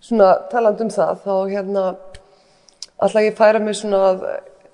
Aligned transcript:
svona 0.00 0.34
taland 0.52 0.80
um 0.84 0.92
það 0.92 1.24
þá 1.24 1.34
hérna 1.50 1.84
alltaf 3.00 3.24
ég 3.24 3.36
færa 3.38 3.60
mig 3.62 3.78
svona 3.78 4.00
að, 4.12 4.24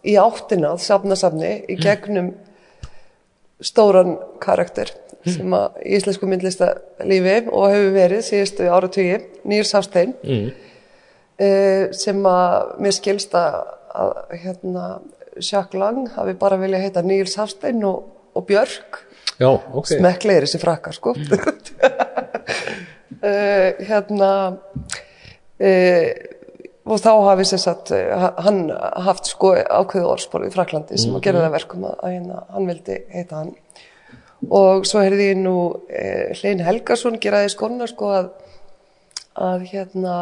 í 0.07 0.17
áttina 0.21 0.75
að 0.75 0.85
safna 0.87 1.19
safni 1.19 1.53
í 1.71 1.79
gegnum 1.81 2.33
stóran 3.65 4.17
karakter 4.43 4.93
sem 5.27 5.55
að 5.57 5.81
í 5.83 5.97
íslensku 5.97 6.29
myndlistalífi 6.31 7.37
og 7.51 7.71
hefur 7.73 7.95
verið 7.97 8.23
síðustu 8.27 8.69
áratögi, 8.71 9.17
Nýr 9.49 9.67
Sástein 9.67 10.15
mm. 10.23 10.51
uh, 11.43 11.85
sem 11.97 12.21
að 12.31 12.75
mér 12.85 12.95
skilst 12.95 13.35
að, 13.39 13.57
hérna, 14.43 14.85
Jacques 15.37 15.79
Lang 15.81 16.07
hafi 16.15 16.37
bara 16.39 16.61
viljað 16.61 16.87
heita 16.87 17.03
Nýr 17.07 17.29
Sástein 17.31 17.83
og, 17.89 18.05
og 18.37 18.47
Björk. 18.49 19.03
Já, 19.37 19.51
ok. 19.51 19.91
Smekklegir 19.91 20.47
þessi 20.47 20.61
frakkar 20.63 20.97
sko. 20.97 21.17
Uh, 23.17 23.71
hérna 23.91 24.31
og 25.57 27.01
þá 27.03 27.13
hafi 27.31 27.47
sér 27.49 27.63
satt 27.63 27.93
hann 28.45 28.67
haft 29.07 29.31
sko 29.31 29.55
ákveðu 29.57 30.11
orðspor 30.13 30.45
í 30.47 30.51
Fraklandi 30.55 30.99
sem 31.01 31.15
að 31.17 31.25
gera 31.27 31.45
það 31.47 31.55
verkum 31.57 31.87
að, 31.89 31.97
hérna, 32.05 32.43
hann 32.53 32.69
vildi 32.69 32.99
heita 33.15 33.41
hann 33.41 33.55
og 34.53 34.85
svo 34.87 35.01
heyrði 35.01 35.31
ég 35.31 35.41
nú 35.41 35.57
uh, 35.73 36.27
Hlein 36.37 36.61
Helgason 36.63 37.17
geraði 37.23 37.55
skona 37.57 37.89
sko 37.91 38.13
að 38.19 38.29
að 39.37 39.67
hérna 39.73 40.13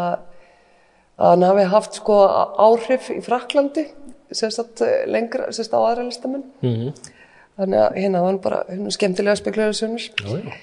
að 1.15 1.29
hann 1.31 1.47
hafi 1.47 1.67
haft 1.71 1.99
sko 2.01 2.17
áhrif 2.59 3.11
í 3.15 3.21
Fraklandi 3.23 3.87
sem 4.35 4.51
sagt 4.51 4.83
lengra, 5.07 5.51
sem 5.53 5.67
sagt 5.67 5.77
á 5.77 5.81
aðra 5.81 6.07
listamenn 6.09 6.47
mm. 6.65 6.91
þannig 7.61 7.83
að 7.85 7.99
hérna 8.01 8.23
var 8.23 8.33
hann 8.33 8.41
bara 8.43 8.61
hérna, 8.71 8.95
skemmtilega 8.95 9.37
já. 10.19 10.55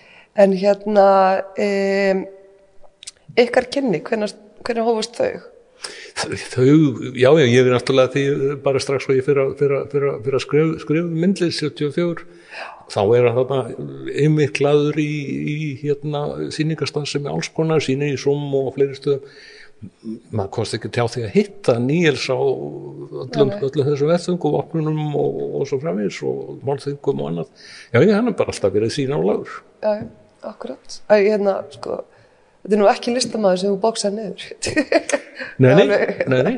en 0.43 0.55
hérna 0.59 1.07
um, 1.55 2.25
ykkar 3.39 3.69
kynni, 3.71 4.01
hvernig, 4.03 4.35
hvernig 4.65 4.87
hófust 4.87 5.17
þau? 5.17 5.31
þau, 6.21 6.65
já, 7.17 7.29
já, 7.31 7.45
ég 7.47 7.65
er 7.65 7.73
náttúrulega 7.73 8.13
því 8.13 8.57
bara 8.61 8.81
strax 8.83 9.07
og 9.09 9.17
ég 9.17 9.25
fyrir 9.25 9.41
að, 9.47 9.63
að, 9.65 9.95
að, 10.11 10.27
að 10.35 10.43
skrifa, 10.43 11.05
myndlið 11.09 11.55
74 11.57 12.27
þá 12.91 13.01
er 13.15 13.27
hann 13.29 13.39
þarna 13.39 13.87
einmitt 14.19 14.53
glaður 14.59 14.99
í, 15.01 15.07
í 15.53 15.55
hérna 15.81 16.51
síningarstað 16.53 17.07
sem 17.09 17.25
er 17.25 17.33
alls 17.33 17.49
konar, 17.55 17.83
síni 17.83 18.11
í 18.13 18.19
Sum 18.19 18.51
og 18.57 18.73
fleiri 18.75 18.97
stöðum. 18.97 19.25
Maður 20.29 20.49
komst 20.53 20.75
ekki 20.77 20.91
tjá 20.93 21.07
því 21.09 21.21
að 21.25 21.31
hitta 21.33 21.75
Níels 21.81 22.27
á 22.29 22.37
öllum, 22.37 23.53
öllum 23.65 23.87
þessum 23.87 24.11
vettungum, 24.11 24.57
opnunum 24.59 25.15
og, 25.17 25.39
og 25.57 25.63
svo 25.69 25.79
framvís 25.81 26.19
og 26.27 26.59
málþingum 26.67 27.23
og 27.23 27.31
annað. 27.31 27.63
Já, 27.89 27.97
ég 28.03 28.13
hann 28.13 28.29
er 28.29 28.35
bara 28.37 28.53
alltaf 28.53 28.75
verið 28.75 28.93
sína 28.93 29.17
á 29.17 29.21
lagur 29.25 29.55
Já, 29.81 30.05
akkurat. 30.51 30.99
Æ, 31.09 31.15
hérna, 31.31 31.55
sko, 31.73 32.03
þetta 32.61 32.77
er 32.77 32.81
nú 32.81 32.89
ekki 32.91 33.15
listamaður 33.15 33.61
sem 33.61 33.73
þú 33.73 33.79
bóksaði 33.85 34.15
niður. 34.19 35.17
Nei, 35.61 35.71
nei, 36.31 36.41
nei, 36.41 36.55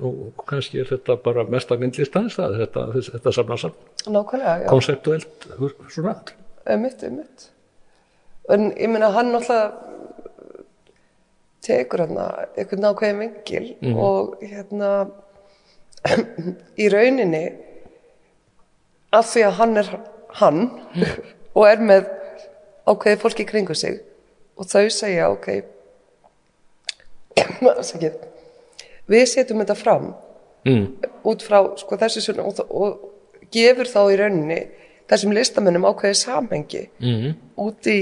og 0.00 0.44
kannski 0.48 0.80
er 0.80 0.88
þetta 0.88 1.16
bara 1.24 1.44
mesta 1.48 1.76
myndlistans 1.80 2.36
það, 2.38 2.58
þetta, 2.62 2.84
þetta, 2.96 3.72
já, 4.06 4.68
konseptuelt, 4.70 5.48
svona. 5.92 6.14
Ummitt, 6.70 7.02
ummitt 7.08 7.50
en 8.50 8.70
ég 8.74 8.90
meina 8.90 9.10
hann 9.14 9.32
náttúrulega 9.34 9.72
tekur 11.64 12.04
hann 12.06 12.18
einhvern 12.58 12.88
ákveðin 12.90 13.20
vingil 13.20 13.66
og 14.00 14.38
hérna 14.42 14.90
í 16.82 16.88
rauninni 16.92 17.44
af 19.14 19.28
því 19.32 19.44
að 19.46 19.58
hann 19.60 19.82
er 19.82 19.90
hann 20.40 20.62
og 21.54 21.64
er 21.68 21.84
með 21.84 22.08
ákveði 22.88 23.20
fólki 23.22 23.46
kringu 23.46 23.76
sig 23.76 24.00
og 24.60 24.68
þau 24.68 24.86
segja 24.92 25.30
ok 25.32 25.48
við 29.10 29.24
setjum 29.30 29.62
þetta 29.62 29.78
fram 29.78 30.10
mm. 30.68 30.84
út 31.26 31.44
frá 31.44 31.62
sko, 31.80 31.98
þessu 32.00 32.24
svona 32.24 32.46
og, 32.46 32.60
og 32.68 33.48
gefur 33.54 33.88
þá 33.90 34.00
í 34.12 34.18
rauninni 34.20 34.60
þessum 35.10 35.34
listamennum 35.34 35.88
ákveðið 35.88 36.20
samhengi 36.20 36.84
Mm. 37.00 37.32
út 37.58 37.88
í 37.90 38.00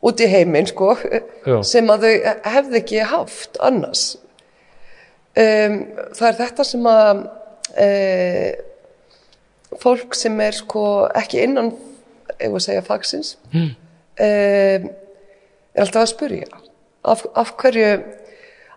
út 0.00 0.20
í 0.20 0.28
heiminn 0.30 0.68
sko 0.68 0.94
Já. 0.96 1.60
sem 1.72 1.90
að 1.92 2.06
þau 2.06 2.14
hefði 2.54 2.80
ekki 2.80 3.04
haft 3.10 3.60
annars 3.60 4.04
um, 5.36 5.76
það 6.16 6.26
er 6.30 6.38
þetta 6.40 6.66
sem 6.68 6.88
að 6.90 7.22
uh, 7.84 8.50
fólk 9.80 10.16
sem 10.18 10.40
er 10.42 10.56
sko 10.56 10.84
ekki 11.16 11.44
innan 11.44 11.74
ef 12.38 12.48
að 12.54 12.64
segja 12.64 12.86
fagsins 12.86 13.36
mm. 13.52 13.70
um, 14.26 14.90
er 15.74 15.84
alltaf 15.84 16.02
að 16.02 16.12
spurja 16.14 16.46
af, 17.04 17.24
af 17.34 17.54
hverju 17.60 17.90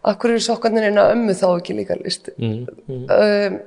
af 0.03 0.17
hverju 0.19 0.35
er 0.39 0.43
sokkarnir 0.47 0.89
eina 0.89 1.09
ömmu 1.13 1.33
þá 1.39 1.47
ekki 1.57 1.77
líka 1.77 1.95
list 2.03 2.29
Mm. 2.37 2.65
Mm. 2.87 3.05
um, 3.09 3.59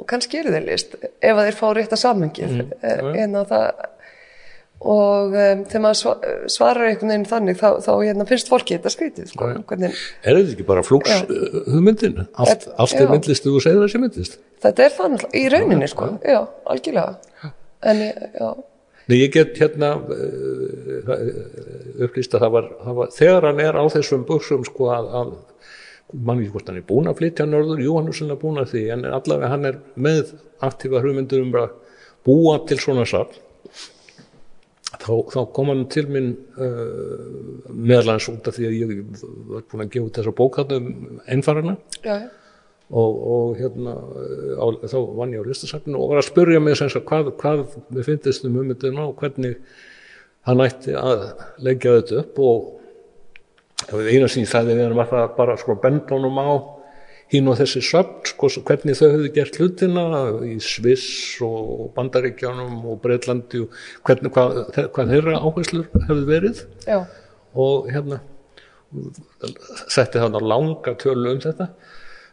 og 0.00 0.06
kannski 0.08 0.38
eru 0.40 0.52
þeir 0.54 0.64
list 0.70 0.94
ef 1.20 1.36
að 1.36 1.46
þeir 1.50 1.56
fá 1.60 1.96
samhengið 2.00 2.52
Mm, 2.56 2.70
mm, 2.82 3.16
en 3.24 3.34
að 3.42 3.48
það 3.50 3.88
og 4.80 5.34
um, 5.36 5.64
þegar 5.68 5.82
maður 5.84 5.98
sva- 6.00 6.46
svarar 6.48 6.86
einhvern 6.88 7.10
veginn 7.12 7.26
þannig 7.28 7.58
þá, 7.60 7.66
þá 7.84 7.90
hérna, 8.00 8.24
finnst 8.30 8.48
fólki 8.48 8.78
þetta 8.78 8.92
skrítið 8.94 9.26
sko, 9.34 9.48
hvernig, 9.68 9.98
Er 10.24 10.38
þetta 10.38 10.54
ekki 10.54 10.64
bara 10.70 10.84
flúks 10.86 11.10
Já. 11.12 11.18
uh, 11.28 11.58
hugmyndin? 11.74 12.14
Allt, 12.32 12.48
Þetta- 12.64 12.76
allt 12.80 12.94
er 13.02 13.10
myndlist 13.12 13.44
þú 13.44 13.58
segir 13.60 13.82
þessi 13.84 14.00
myndlist? 14.00 14.38
þetta 14.64 14.86
er 14.86 14.94
náttúrulega 14.96 15.36
í 15.36 15.44
rauninni 15.52 15.88
sko, 15.92 16.08
já, 16.24 16.40
algjörlega 16.72 17.50
en 17.92 18.00
já, 18.06 18.48
Nei, 19.08 19.16
ég 19.18 19.32
get 19.34 19.56
hérna 19.58 19.94
uh, 19.96 21.12
upplýst 22.04 22.34
að 22.36 22.44
það 22.44 22.52
var, 22.56 22.66
það 22.84 22.98
var 23.00 23.14
þegar 23.16 23.46
hann 23.48 23.62
er 23.64 23.78
á 23.80 23.84
þessum 23.96 24.26
buksum 24.28 24.66
sko 24.68 24.90
að, 24.94 25.08
að 25.20 25.32
mann 26.12 26.42
ekki 26.42 26.54
hvort 26.54 26.70
hann 26.70 26.80
er 26.80 26.86
búin 26.88 27.10
að 27.10 27.20
flytja 27.20 27.46
norður, 27.48 27.82
jú 27.84 27.96
hann 27.98 28.10
er 28.10 28.18
svona 28.18 28.38
búin 28.40 28.60
að 28.62 28.72
því 28.74 28.82
en 28.96 29.06
allavega 29.08 29.52
hann 29.52 29.68
er 29.70 29.78
með 29.94 30.34
aktífa 30.66 31.02
hugmyndur 31.04 31.44
um 31.44 31.56
að 31.60 31.70
búa 32.26 32.58
til 32.68 32.80
svona 32.82 33.06
safn. 33.08 33.46
Þá, 35.00 35.12
þá 35.32 35.40
kom 35.54 35.70
hann 35.70 35.84
til 35.92 36.04
minn 36.12 36.32
uh, 36.60 37.70
meðalans 37.70 38.26
út 38.32 38.50
af 38.50 38.58
því 38.58 38.66
að 38.68 38.76
ég 38.76 38.90
var 39.48 39.64
búin 39.70 39.84
að 39.86 39.92
gefa 39.94 40.08
út 40.08 40.18
þessa 40.18 40.34
bókarnum 40.36 40.90
einfarana. 41.30 41.76
Já, 42.02 42.14
já, 42.26 42.28
og, 42.90 43.20
og 43.34 43.60
hérna 43.60 43.94
á, 44.58 44.66
þá 44.82 44.98
vann 45.14 45.34
ég 45.34 45.46
á 45.46 45.50
listasafninu 45.50 46.00
og 46.00 46.10
var 46.12 46.22
að 46.22 46.28
spyrja 46.30 46.62
mig 46.62 46.78
sem 46.78 46.90
sagt 46.90 47.06
hvað, 47.06 47.32
hvað 47.38 47.62
við 47.94 48.08
finnist 48.08 48.46
um 48.48 48.58
hugmyndina 48.58 49.06
og 49.06 49.14
hvernig 49.20 49.56
hann 50.48 50.64
ætti 50.64 50.96
að 50.98 51.24
leggja 51.62 52.00
þetta 52.00 52.20
upp. 52.24 52.42
Og 52.42 53.86
það 53.86 54.10
eina 54.10 54.28
sagði 54.34 54.76
við 54.76 54.84
hann 54.88 54.98
var 54.98 55.10
það 55.12 55.32
bara 55.38 55.56
sko 55.60 55.78
benda 55.80 56.16
honum 56.16 56.40
á 56.42 56.50
hinn 57.30 57.46
og 57.46 57.60
þessi 57.60 57.82
söfn, 57.86 58.24
sko, 58.26 58.48
hvernig 58.66 58.98
þau 58.98 59.06
hefðu 59.12 59.28
gert 59.36 59.58
hlutina 59.60 60.04
í 60.42 60.56
Sviss 60.64 61.38
og 61.46 61.92
Bandaríkjánum 61.94 62.80
og 62.90 62.98
Breitlandi 63.04 63.62
og 63.62 63.76
hvernig, 64.08 64.32
hvað, 64.34 64.58
hvað 64.96 65.12
þeirra 65.14 65.36
áherslur 65.38 65.86
hefðu 66.08 66.26
verið. 66.26 66.64
Já, 66.90 67.04
og 67.54 67.86
hérna 67.90 68.18
setti 69.86 70.18
þarna 70.18 70.42
langa 70.42 70.96
tölu 70.98 71.36
um 71.36 71.42
þetta 71.42 71.68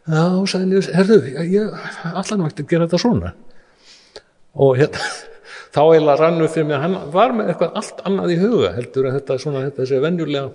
já, 0.08 0.60
Nýjus, 0.64 0.90
herðu 0.96 1.18
ég, 1.48 1.74
allan 2.12 2.46
vægt 2.46 2.62
að 2.62 2.70
gera 2.70 2.86
þetta 2.86 3.02
svona. 3.02 3.34
Og 4.58 4.78
hérna 4.78 5.10
þá 5.74 5.82
eiginlega 5.82 6.16
rann 6.22 6.44
upp 6.44 6.54
fyrir 6.54 6.70
mig 6.70 6.78
að 6.78 6.86
hann 6.86 6.96
var 7.14 7.36
með 7.36 7.52
eitthvað 7.52 7.76
allt 7.82 8.00
annað 8.08 8.34
í 8.34 8.40
huga 8.40 8.72
heldur 8.76 9.08
en 9.08 9.18
þetta 9.18 9.38
svona 9.42 9.66
þetta 9.66 9.84
þessi 9.84 10.00
venjulega 10.06 10.48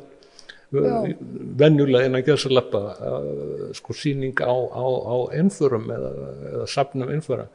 venjulega 0.73 2.07
innan 2.07 2.23
gjössalappa 2.25 2.79
uh, 2.79 3.27
sko 3.77 3.93
síning 3.93 4.39
á, 4.41 4.49
á, 4.49 4.85
á 4.85 5.15
einförum 5.37 5.85
eða, 5.93 6.11
eða 6.53 6.69
safnum 6.69 7.11
einföra. 7.13 7.45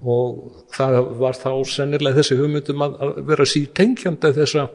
Og 0.00 0.64
það 0.76 0.98
var 1.20 1.36
þá 1.36 1.50
sennilega 1.68 2.20
þessi 2.20 2.38
hugmyndum 2.40 2.84
að, 2.84 2.96
að 3.04 3.20
vera 3.30 3.48
sítengjandi 3.48 4.32
þessa 4.36 4.66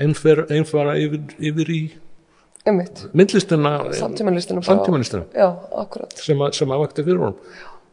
einföra 0.00 0.96
yfir, 1.00 1.24
yfir 1.40 1.72
í 1.72 1.82
myndlistina 3.12 3.72
samtímanlistina 3.98 4.62
sem, 6.14 6.42
sem 6.54 6.70
að 6.74 6.82
vakti 6.84 7.02
fyrir 7.06 7.18
honum. 7.18 7.38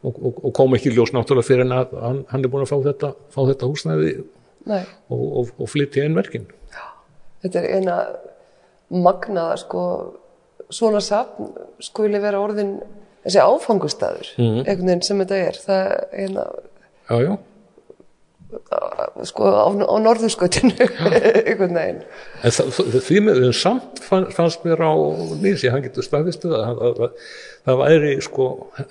Og, 0.00 0.14
og, 0.16 0.38
og 0.48 0.52
kom 0.56 0.72
ekki 0.78 0.92
ljós 0.94 1.10
náttúrulega 1.12 1.44
fyrir 1.50 1.66
en 1.66 1.74
að 1.76 1.90
hann, 2.00 2.20
hann 2.30 2.44
er 2.46 2.48
búin 2.52 2.62
að 2.64 2.70
fá 2.70 2.78
þetta, 2.86 3.10
fá 3.34 3.40
þetta 3.50 3.68
húsnæði 3.68 4.12
Nei, 4.70 4.80
og, 5.12 5.20
og, 5.40 5.50
og 5.60 5.68
flytja 5.68 6.06
inn 6.08 6.16
verkin. 6.16 6.46
Þetta 7.42 7.60
er 7.60 7.68
eina 7.80 7.98
magnaða 8.90 9.58
sko 9.60 9.82
svona 10.72 11.02
safn 11.04 11.50
skuli 11.82 12.20
vera 12.22 12.40
orðin 12.40 12.76
þessi 13.26 13.42
áfangustæður 13.44 14.30
Mhm. 14.38 14.62
einhvern 14.64 14.86
veginn 14.88 15.02
sem 15.04 15.20
þetta 15.24 15.40
er. 15.48 15.60
Það 15.66 15.86
er 15.90 16.24
eina 16.24 16.44
já, 17.10 17.16
já, 17.26 17.38
sko 19.28 19.46
á, 19.50 19.66
á 19.70 19.94
norðurskautinu 20.02 20.74
einhvern 20.86 21.76
veginn. 21.78 22.00
En 22.42 22.54
það, 22.56 22.72
það, 22.76 22.98
því 23.06 23.20
með 23.26 23.40
þeim 23.44 23.54
samt 23.60 24.02
fann- 24.06 24.28
fannst 24.34 24.66
mér 24.66 24.82
á 24.82 24.92
nýsi, 25.42 25.70
hann 25.72 25.84
getur 25.86 26.06
staðvistu 26.06 26.50
það, 26.52 26.66
að, 26.66 26.82
að, 26.88 27.00
að, 27.06 27.32
það 27.68 27.80
væri 27.84 28.12
sko 28.26 28.48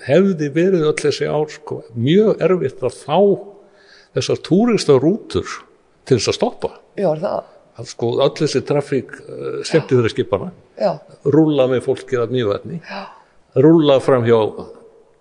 hefði 0.08 0.50
verið 0.56 0.88
öll 0.90 0.98
þessi 1.04 1.30
ár 1.30 1.54
sko 1.54 1.80
mjög 1.96 2.44
erfitt 2.48 2.84
að 2.86 2.98
fá 3.04 3.18
þessar 4.16 4.42
túristarútur 4.48 5.56
til 6.08 6.18
þess 6.18 6.32
að 6.32 6.38
stoppa. 6.40 6.72
Já, 6.98 7.10
það, 7.20 7.40
að 7.80 7.88
sko 7.94 8.10
öll 8.24 8.32
þessi 8.40 8.60
trafík 8.68 9.14
uh, 9.22 9.60
skemmti 9.66 9.96
fyrir 10.00 10.12
skipana 10.12 10.50
já, 10.80 10.90
rúlla 11.32 11.68
með 11.70 11.84
fólkið 11.86 12.24
af 12.24 12.32
mjögvætni 12.34 12.80
rúlla 13.64 13.96
fram 14.04 14.26
hjá 14.26 14.36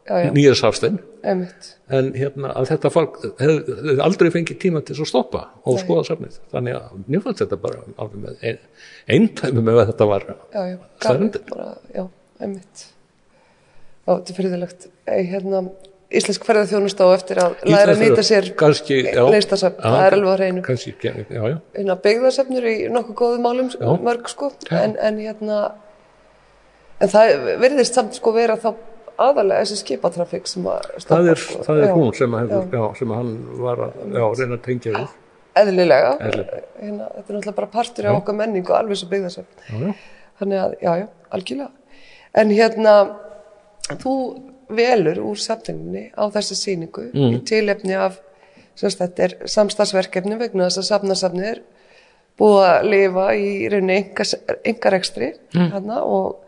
nýjashafstein 0.09 1.00
einmitt. 1.23 1.73
En 1.89 2.11
hérna 2.15 2.53
að 2.57 2.69
þetta 2.71 2.91
fólk 2.94 3.17
hefði 3.39 3.97
aldrei 4.06 4.29
fengið 4.33 4.59
tíma 4.61 4.81
til 4.85 4.95
að 4.97 5.09
stoppa 5.09 5.41
og 5.67 5.79
skoða 5.81 6.06
safnið. 6.11 6.39
Þannig 6.53 6.77
að 6.79 7.01
mér 7.07 7.25
fannst 7.25 7.44
þetta 7.44 7.59
bara 7.65 7.83
alveg 7.97 8.23
með 8.23 8.47
ein, 8.51 8.61
eintæmi 9.17 9.65
með 9.65 9.81
að 9.83 9.91
þetta 9.91 10.09
var 10.13 10.25
já, 10.29 10.63
já, 11.95 12.06
einmitt. 12.39 12.85
Já, 14.07 14.11
þetta 14.15 14.33
er 14.33 14.39
fyrirðilegt 14.39 14.88
hérna, 15.09 15.63
íslensk 16.19 16.45
ferðarþjónusta 16.47 17.05
á 17.05 17.09
eftir 17.13 17.41
að 17.44 17.59
læra 17.69 17.94
að 17.94 18.01
nýta 18.01 18.23
sér 18.25 18.47
Já, 18.50 19.25
það 19.77 20.00
er 20.05 20.15
alveg 20.17 20.31
á 20.33 20.35
hreinu. 20.39 20.63
kannski, 20.65 20.95
já, 21.05 21.12
já, 21.29 21.59
hérna, 21.75 21.97
byggðarsefnur 22.05 22.69
í 22.69 22.77
nokkuð 22.89 23.19
góðum 23.19 23.45
málum 23.45 23.69
Já. 23.75 23.91
mörg 24.01 24.31
sko, 24.31 24.50
en, 24.73 24.95
en 24.97 25.19
hérna 25.21 25.59
en 27.00 27.12
það 27.12 27.35
verðist 27.62 27.97
samt 27.97 28.17
sko 28.17 28.33
vera 28.35 28.57
þá 28.59 28.71
aðalega 29.25 29.63
þessi 29.63 29.80
skipatrafík 29.83 30.50
sem 30.50 30.68
stoppa, 30.68 31.07
það 31.10 31.31
er, 31.33 31.42
það 31.68 31.81
er 31.81 31.89
Já, 31.89 31.95
hún 31.95 32.13
sem, 32.18 32.38
hefur, 32.42 32.69
já. 32.75 32.83
sem 33.00 33.13
að 33.13 33.19
hann 33.21 33.33
var 33.60 33.81
að 33.88 33.98
já, 34.06 34.24
reyna 34.42 34.57
að 34.60 34.63
tengja 34.68 34.94
við 34.95 35.18
eðlilega, 35.60 36.12
Eðlilega. 36.24 36.62
Hérna, 36.80 37.07
þetta 37.16 37.19
er 37.19 37.36
náttúrulega 37.36 37.57
bara 37.57 37.71
partur 37.74 38.07
af 38.10 38.19
okkar 38.21 38.38
menningu 38.38 38.75
alveg 38.77 39.04
byggðarsefn 39.12 39.66
já, 39.66 39.81
já. 39.81 39.95
þannig 40.42 40.62
að, 40.63 40.77
já, 40.83 40.92
já, 41.01 41.07
algjörlega 41.36 42.39
en 42.39 42.54
hérna 42.54 42.95
þú 44.00 44.16
velur 44.80 45.22
úr 45.25 45.42
safningunni 45.42 46.06
á 46.13 46.24
þessa 46.33 46.57
sýningu 46.60 47.10
í 47.18 47.39
tilefni 47.50 47.98
af 47.98 48.19
semst 48.80 49.01
þetta 49.01 49.25
er 49.25 49.36
samstagsverkefni 49.50 50.38
vegna 50.39 50.69
þess 50.69 50.83
að 50.83 50.89
safnasafnið 50.94 51.50
er 51.50 51.63
búið 52.39 52.68
að 52.68 52.89
lifa 52.94 53.25
í 53.36 53.50
rauninni 53.72 53.98
engarekstri 54.69 55.33
mm. 55.57 55.89
og 56.00 56.45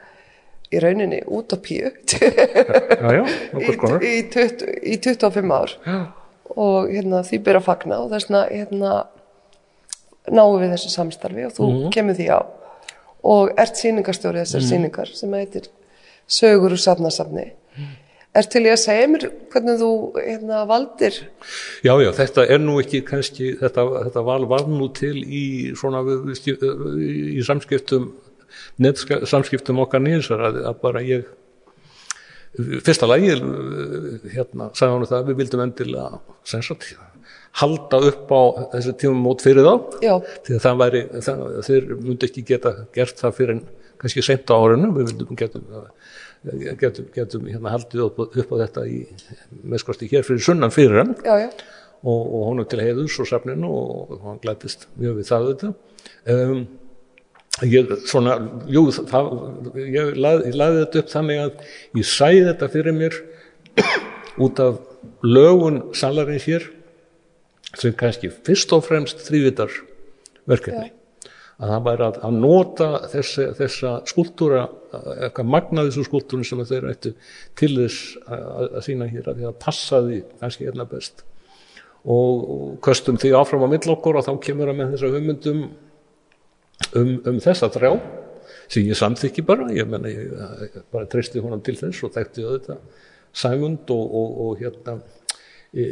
í 0.72 0.80
rauninni 0.84 1.20
útopíu 1.28 1.92
já, 1.92 3.10
já, 3.18 3.24
í, 3.60 3.66
í, 4.08 4.22
20, 4.32 4.66
í 4.88 4.98
25 5.04 5.56
ár. 5.58 5.74
Já, 5.86 5.98
og 6.52 6.90
hérna 6.92 7.22
því 7.28 7.40
byrja 7.46 7.62
að 7.62 7.68
fagna 7.70 8.00
og 8.04 8.10
þess 8.12 8.28
vegna 8.30 8.42
hérna 8.52 8.94
náum 10.32 10.58
við 10.62 10.74
þessu 10.76 10.92
samstarfi 10.94 11.46
og 11.48 11.54
þú 11.58 11.70
kemur 11.96 12.18
því 12.18 12.28
á. 12.32 12.40
Og 13.32 13.52
ert 13.62 13.78
sýningarstjóri 13.80 14.42
þessar 14.44 14.64
sýningar 14.66 15.12
sem 15.16 15.34
heitir 15.38 15.68
sögur 16.32 16.74
úr 16.76 16.82
safnasafni. 16.82 17.50
Er 18.32 18.48
til 18.48 18.62
ég 18.64 18.78
að 18.78 18.80
segja 18.86 19.08
mér 19.12 19.26
hvernig 19.52 19.80
þú 19.82 19.88
hérna 20.16 20.62
valdir? 20.70 21.18
Já, 21.84 21.92
já, 22.00 22.12
þetta 22.16 22.46
er 22.48 22.62
nú 22.64 22.78
ekki 22.80 23.02
kannski, 23.04 23.50
þetta, 23.60 23.84
þetta 24.08 24.24
val 24.24 24.46
var 24.48 24.64
nú 24.72 24.88
til 24.96 25.18
í 25.20 25.42
svona 25.76 26.00
stjú- 26.40 26.56
í 26.96 27.44
samskiptum 27.44 28.08
netska, 28.82 29.22
samskiptum 29.30 29.82
okkar 29.84 30.04
nýðsar 30.04 30.44
að, 30.50 30.60
að 30.72 30.82
bara 30.84 31.04
ég 31.06 31.30
fyrsta 32.86 33.08
lagi 33.08 33.32
hérna, 33.32 34.72
sagði 34.76 34.92
hann 34.92 35.08
það 35.08 35.18
að 35.20 35.30
við 35.30 35.40
vildum 35.40 35.64
endilega 35.66 36.22
sem 36.48 36.64
sagt, 36.66 36.90
halda 37.62 38.00
upp 38.10 38.32
á 38.32 38.42
þessi 38.76 38.96
tímum 39.00 39.22
mót 39.28 39.44
fyrir 39.44 39.68
þá. 39.68 40.00
Já, 40.04 40.16
því 40.48 40.58
að 40.58 40.66
það 40.66 40.82
væri, 40.82 41.04
það, 41.28 41.46
þeir 41.68 41.92
myndi 42.00 42.28
ekki 42.30 42.46
geta 42.48 42.74
gert 42.96 43.22
það 43.24 43.38
fyrir 43.40 43.62
kannski 44.02 44.26
seint 44.26 44.52
á 44.52 44.56
árinu, 44.56 44.92
við 44.96 45.12
vildum 45.12 45.40
getum, 45.40 45.68
getum, 46.82 47.12
getum 47.16 47.48
hérna 47.52 47.76
haldið 47.76 48.08
upp, 48.08 48.24
upp 48.26 48.56
á 48.56 48.56
þetta 48.66 48.88
í 48.90 49.04
meðskosti 49.62 50.10
hér 50.12 50.26
fyrir 50.28 50.44
sunnan 50.44 50.74
fyrir 50.74 51.04
hann. 51.04 51.16
Já, 51.24 51.46
já, 51.46 51.50
og, 52.02 52.22
og 52.22 52.46
honum 52.50 52.68
til 52.70 52.82
heiðus 52.82 53.20
og 53.22 53.30
safninu 53.30 53.70
og, 53.70 54.14
og 54.16 54.30
hann 54.30 54.40
glætist 54.44 54.88
mjög 55.00 55.20
við 55.20 55.28
það 55.30 55.50
þetta 55.52 55.74
um, 56.34 56.64
ég 57.68 57.92
svona 58.10 58.38
jú, 58.72 58.86
það, 58.92 59.32
ég, 59.82 60.14
lað, 60.16 60.46
laði 60.56 60.84
þetta 60.86 61.02
upp 61.02 61.12
þannig 61.12 61.42
að 61.42 61.66
ég 62.00 62.08
sæði 62.08 62.46
þetta 62.48 62.70
fyrir 62.72 62.98
mér 62.98 63.18
út 64.46 64.62
af 64.64 64.80
lögun 65.26 65.82
salarins 65.98 66.48
hér 66.48 66.70
sem 67.78 67.94
kannski 67.98 68.32
fyrst 68.32 68.72
og 68.76 68.84
fremst 68.88 69.22
þrývitar 69.28 69.72
verkefni. 70.50 70.92
Að 71.62 71.70
það 71.76 71.84
væri 71.86 72.06
að, 72.08 72.16
að 72.26 72.38
nota 72.42 72.88
þessi, 73.12 73.44
þessa 73.60 73.92
skúltúra 74.10 74.64
eitthvað 75.28 75.52
magnaði 75.54 75.92
þessu 75.92 76.08
skúltúrin 76.08 76.48
sem 76.48 76.64
þeir 76.66 76.88
ættu 76.90 77.12
til 77.60 77.70
þess 77.76 78.16
að, 78.26 78.66
að 78.66 78.82
sína 78.88 79.10
hér 79.12 79.30
að 79.30 79.38
því 79.38 79.48
að 79.52 79.60
passaði 79.62 80.24
kannski 80.42 80.66
hérna 80.66 80.88
best. 80.90 81.22
Og, 82.02 82.42
og 82.42 82.74
köstum 82.82 83.20
því 83.22 83.36
áfram 83.38 83.68
á 83.70 83.74
mill 83.76 83.94
okkur 83.94 84.18
og 84.18 84.26
þá 84.26 84.34
kemur 84.42 84.72
það 84.72 84.80
með 84.80 84.96
þessa 84.96 85.14
hugmyndum 85.14 85.62
um, 86.98 87.14
um 87.30 87.40
þessa 87.44 87.72
þrjá 87.74 87.94
sem 88.72 88.88
ég 88.88 88.98
samþykki 88.98 89.46
bara 89.48 89.70
ég, 89.76 89.88
menna, 89.90 90.12
ég, 90.12 90.32
ég 90.66 90.84
bara 90.94 91.10
treysti 91.12 91.44
honum 91.44 91.64
til 91.64 91.78
þess 91.80 92.06
og 92.08 92.14
þekkti 92.16 92.46
auðvitað 92.48 93.08
Sæmund 93.32 93.92
og, 93.96 94.16
og, 94.20 94.32
og 94.44 94.60
hérna 94.60 94.98
e, 95.72 95.86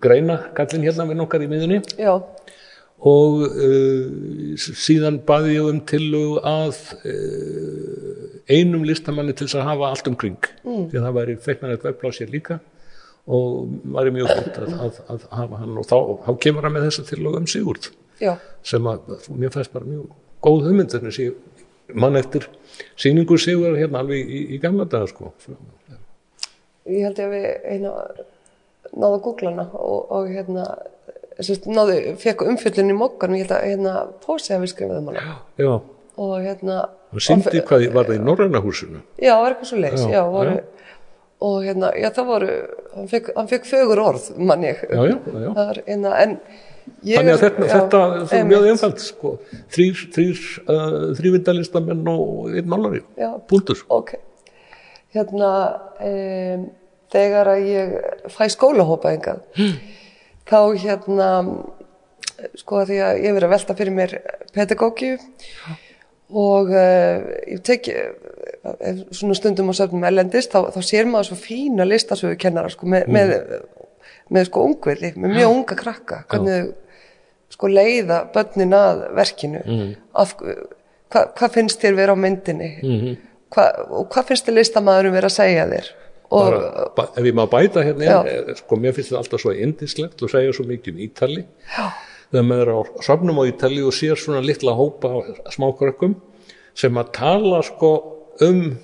greina 0.00 0.38
kallinn 0.56 0.84
hérna 0.84 1.06
við 1.08 1.20
nokkar 1.22 1.44
í 1.44 1.48
miðunni 1.48 1.80
já, 1.96 2.18
og 2.96 3.42
uh, 3.44 4.56
síðan 4.56 5.18
baði 5.28 5.56
ég 5.58 5.68
um 5.68 5.82
tillögu 5.88 6.38
að 6.48 6.78
uh, 7.04 8.22
einum 8.48 8.86
listamanni 8.88 9.34
til 9.36 9.48
þess 9.48 9.60
að 9.60 9.68
hafa 9.68 9.90
allt 9.90 10.08
um 10.08 10.16
kring. 10.16 10.38
Mm. 10.64 10.86
því 10.88 11.00
að 11.00 11.06
það 11.08 11.18
væri 11.18 11.36
feiknarlegt 11.44 11.86
vefplás 11.88 12.20
hér 12.22 12.32
líka 12.32 12.58
og 13.26 13.68
væri 13.96 14.14
mjög 14.14 14.32
gott 14.32 14.60
að, 14.62 14.74
að, 14.86 15.00
að 15.12 15.28
hafa 15.34 15.60
hann 15.60 15.80
og 15.80 15.88
þá, 15.88 15.96
þá 16.24 16.32
kemur 16.44 16.68
hann 16.68 16.76
með 16.76 16.88
þessa 16.88 17.06
tillögu 17.10 17.42
um 17.42 17.48
Sigurd 17.50 17.90
já, 18.22 18.36
sem 18.66 18.88
að 18.90 19.12
mér 19.36 19.54
fæst 19.54 19.72
bara 19.74 19.88
mjög 19.88 20.10
góð 20.46 20.68
hugmynd 20.68 20.94
þannig 20.94 21.20
að 21.20 21.94
mann 21.94 22.18
eftir 22.18 22.48
sýningu 22.98 23.38
Sigurd 23.38 23.78
hérna 23.78 24.02
alveg 24.02 24.26
í, 24.26 24.42
í 24.56 24.60
gamla 24.62 24.86
daga 24.90 25.08
sko. 25.10 25.32
Ég 26.86 27.06
held 27.06 27.18
ég 27.20 27.26
að 27.26 27.34
við 27.34 27.46
hérna 27.66 27.92
náðu 28.96 29.12
að 29.12 29.24
googla 29.24 29.52
hana 29.52 29.66
og, 29.74 30.12
og 30.14 30.30
hérna 30.30 30.66
sérst, 31.38 31.66
náðu, 31.68 31.98
fekk 32.22 32.46
umfjöllin 32.46 32.92
í 32.94 32.96
mokkan 32.96 33.34
og 33.34 33.40
ég 33.40 33.46
held 33.46 33.56
að 33.58 33.68
hérna 33.70 33.96
Pósi 34.24 34.54
hafi 34.54 34.70
skrifað 34.72 35.02
um 35.02 35.10
hana. 35.12 35.36
Já, 35.60 35.72
og 36.16 36.36
hérna 36.40 36.78
hann 37.12 37.26
síndi 37.26 37.62
hvað 37.66 37.88
var 37.94 38.08
það 38.08 38.18
í 38.18 38.22
Norræna 38.24 38.62
húsinu? 38.64 39.02
Já, 39.20 39.34
var 39.40 39.54
eitthvað 39.54 39.70
svo 39.72 39.82
Já, 39.82 39.90
já, 40.16 40.22
já. 40.22 40.62
og 41.46 41.58
hérna, 41.66 41.90
já, 42.00 42.08
það 42.16 42.30
voru, 42.30 42.52
hann 42.94 43.50
fekk, 43.50 43.68
fögur 43.68 44.00
orð, 44.00 44.30
mann 44.38 44.64
ég. 44.64 44.80
já, 44.88 45.02
já, 45.10 45.18
já, 45.18 45.42
já. 45.44 45.50
Er, 45.66 45.82
hérna, 45.86 46.14
en 46.22 46.38
Þannig 47.06 47.34
að 47.36 47.42
þetta, 47.44 47.66
já, 47.66 47.74
þetta 47.76 48.38
er 48.38 48.48
mjög 48.50 48.68
einfalt 48.72 49.02
sko. 49.02 49.32
þrýr, 49.74 50.00
þrýr 50.14 50.40
uh, 50.64 50.96
þrývindalistamenn 51.18 52.10
og 52.10 52.56
einn 52.56 52.70
málari 52.70 53.02
Já. 53.18 53.30
punktur. 53.50 53.82
Ok, 53.94 54.16
hérna, 55.14 55.50
um, 56.08 56.66
þegar 57.14 57.52
að 57.54 57.70
ég 57.70 57.96
fæ 58.34 58.44
skólahópa 58.54 59.14
engað, 59.14 59.42
þá 60.50 60.60
hérna, 60.82 61.30
sko 62.58 62.82
að 62.82 62.92
því 62.92 63.02
að 63.06 63.24
ég 63.24 63.36
verið 63.36 63.48
að 63.48 63.54
velta 63.54 63.76
fyrir 63.78 63.96
mér 63.96 64.16
pedagógíu 64.56 65.16
og 66.36 66.72
uh, 66.74 67.22
ég 67.46 67.62
teki 67.66 67.94
uh, 67.94 69.04
svona 69.14 69.36
stundum 69.38 69.70
á 69.70 69.74
söfnum 69.78 70.06
ellendist 70.08 70.50
þá, 70.50 70.72
þá 70.74 70.80
sér 70.82 71.06
maður 71.06 71.30
svo 71.30 71.38
fína 71.38 71.86
listasögu 71.86 72.38
kennara 72.40 72.72
sko, 72.72 72.88
með, 72.90 73.06
með, 73.14 73.36
með 74.34 74.48
sko 74.48 74.64
ungverði, 74.70 75.12
með 75.16 75.36
mjög 75.38 75.52
unga 75.54 75.76
krakka. 75.78 76.22
Hvernig 76.30 76.56
þau 76.56 77.54
sko 77.56 77.70
leiða 77.70 78.18
börnin 78.34 78.74
að 78.76 79.04
verkinu. 79.16 79.60
Af, 80.18 80.34
hvað 81.12 81.30
hva 81.38 81.48
finnst 81.54 81.84
þér 81.84 81.94
vera 82.00 82.16
á 82.16 82.18
myndinni? 82.18 82.70
Hva, 83.54 83.68
og 84.00 84.08
hvað 84.12 84.32
finnst 84.32 84.48
þér 84.48 84.58
listamæðurum 84.58 85.14
vera 85.14 85.30
að 85.30 85.36
segja 85.36 85.68
þér? 85.70 85.92
Og 86.26 86.48
bara, 86.50 86.86
ba, 86.96 87.04
ef 87.14 87.28
ég 87.28 87.36
má 87.38 87.44
bæta 87.46 87.84
hérna 87.86 88.02
Já. 88.08 88.16
eh, 88.26 88.54
sko 88.58 88.76
mér 88.82 88.96
finnst 88.96 89.12
þetta 89.12 89.20
alltaf 89.22 89.42
svo 89.44 89.52
indislegt 89.54 90.22
og 90.26 90.32
segja 90.32 90.56
svo 90.56 90.64
mikið 90.66 90.96
um 90.96 91.04
Ítali. 91.06 91.44
Já. 91.70 91.86
þegar 92.32 92.46
maður 92.48 92.66
er 92.66 92.74
á 92.74 92.80
safnum 93.06 93.38
á 93.38 93.44
Ítali 93.46 93.84
og 93.86 93.94
sér 93.94 94.18
svona 94.18 94.42
litla 94.42 94.74
hópa 94.74 95.12
af 95.20 95.54
smákrökkum 95.54 96.16
sem 96.74 96.98
að 96.98 97.12
tala 97.14 97.62
sko 97.62 97.92
um 98.42 98.74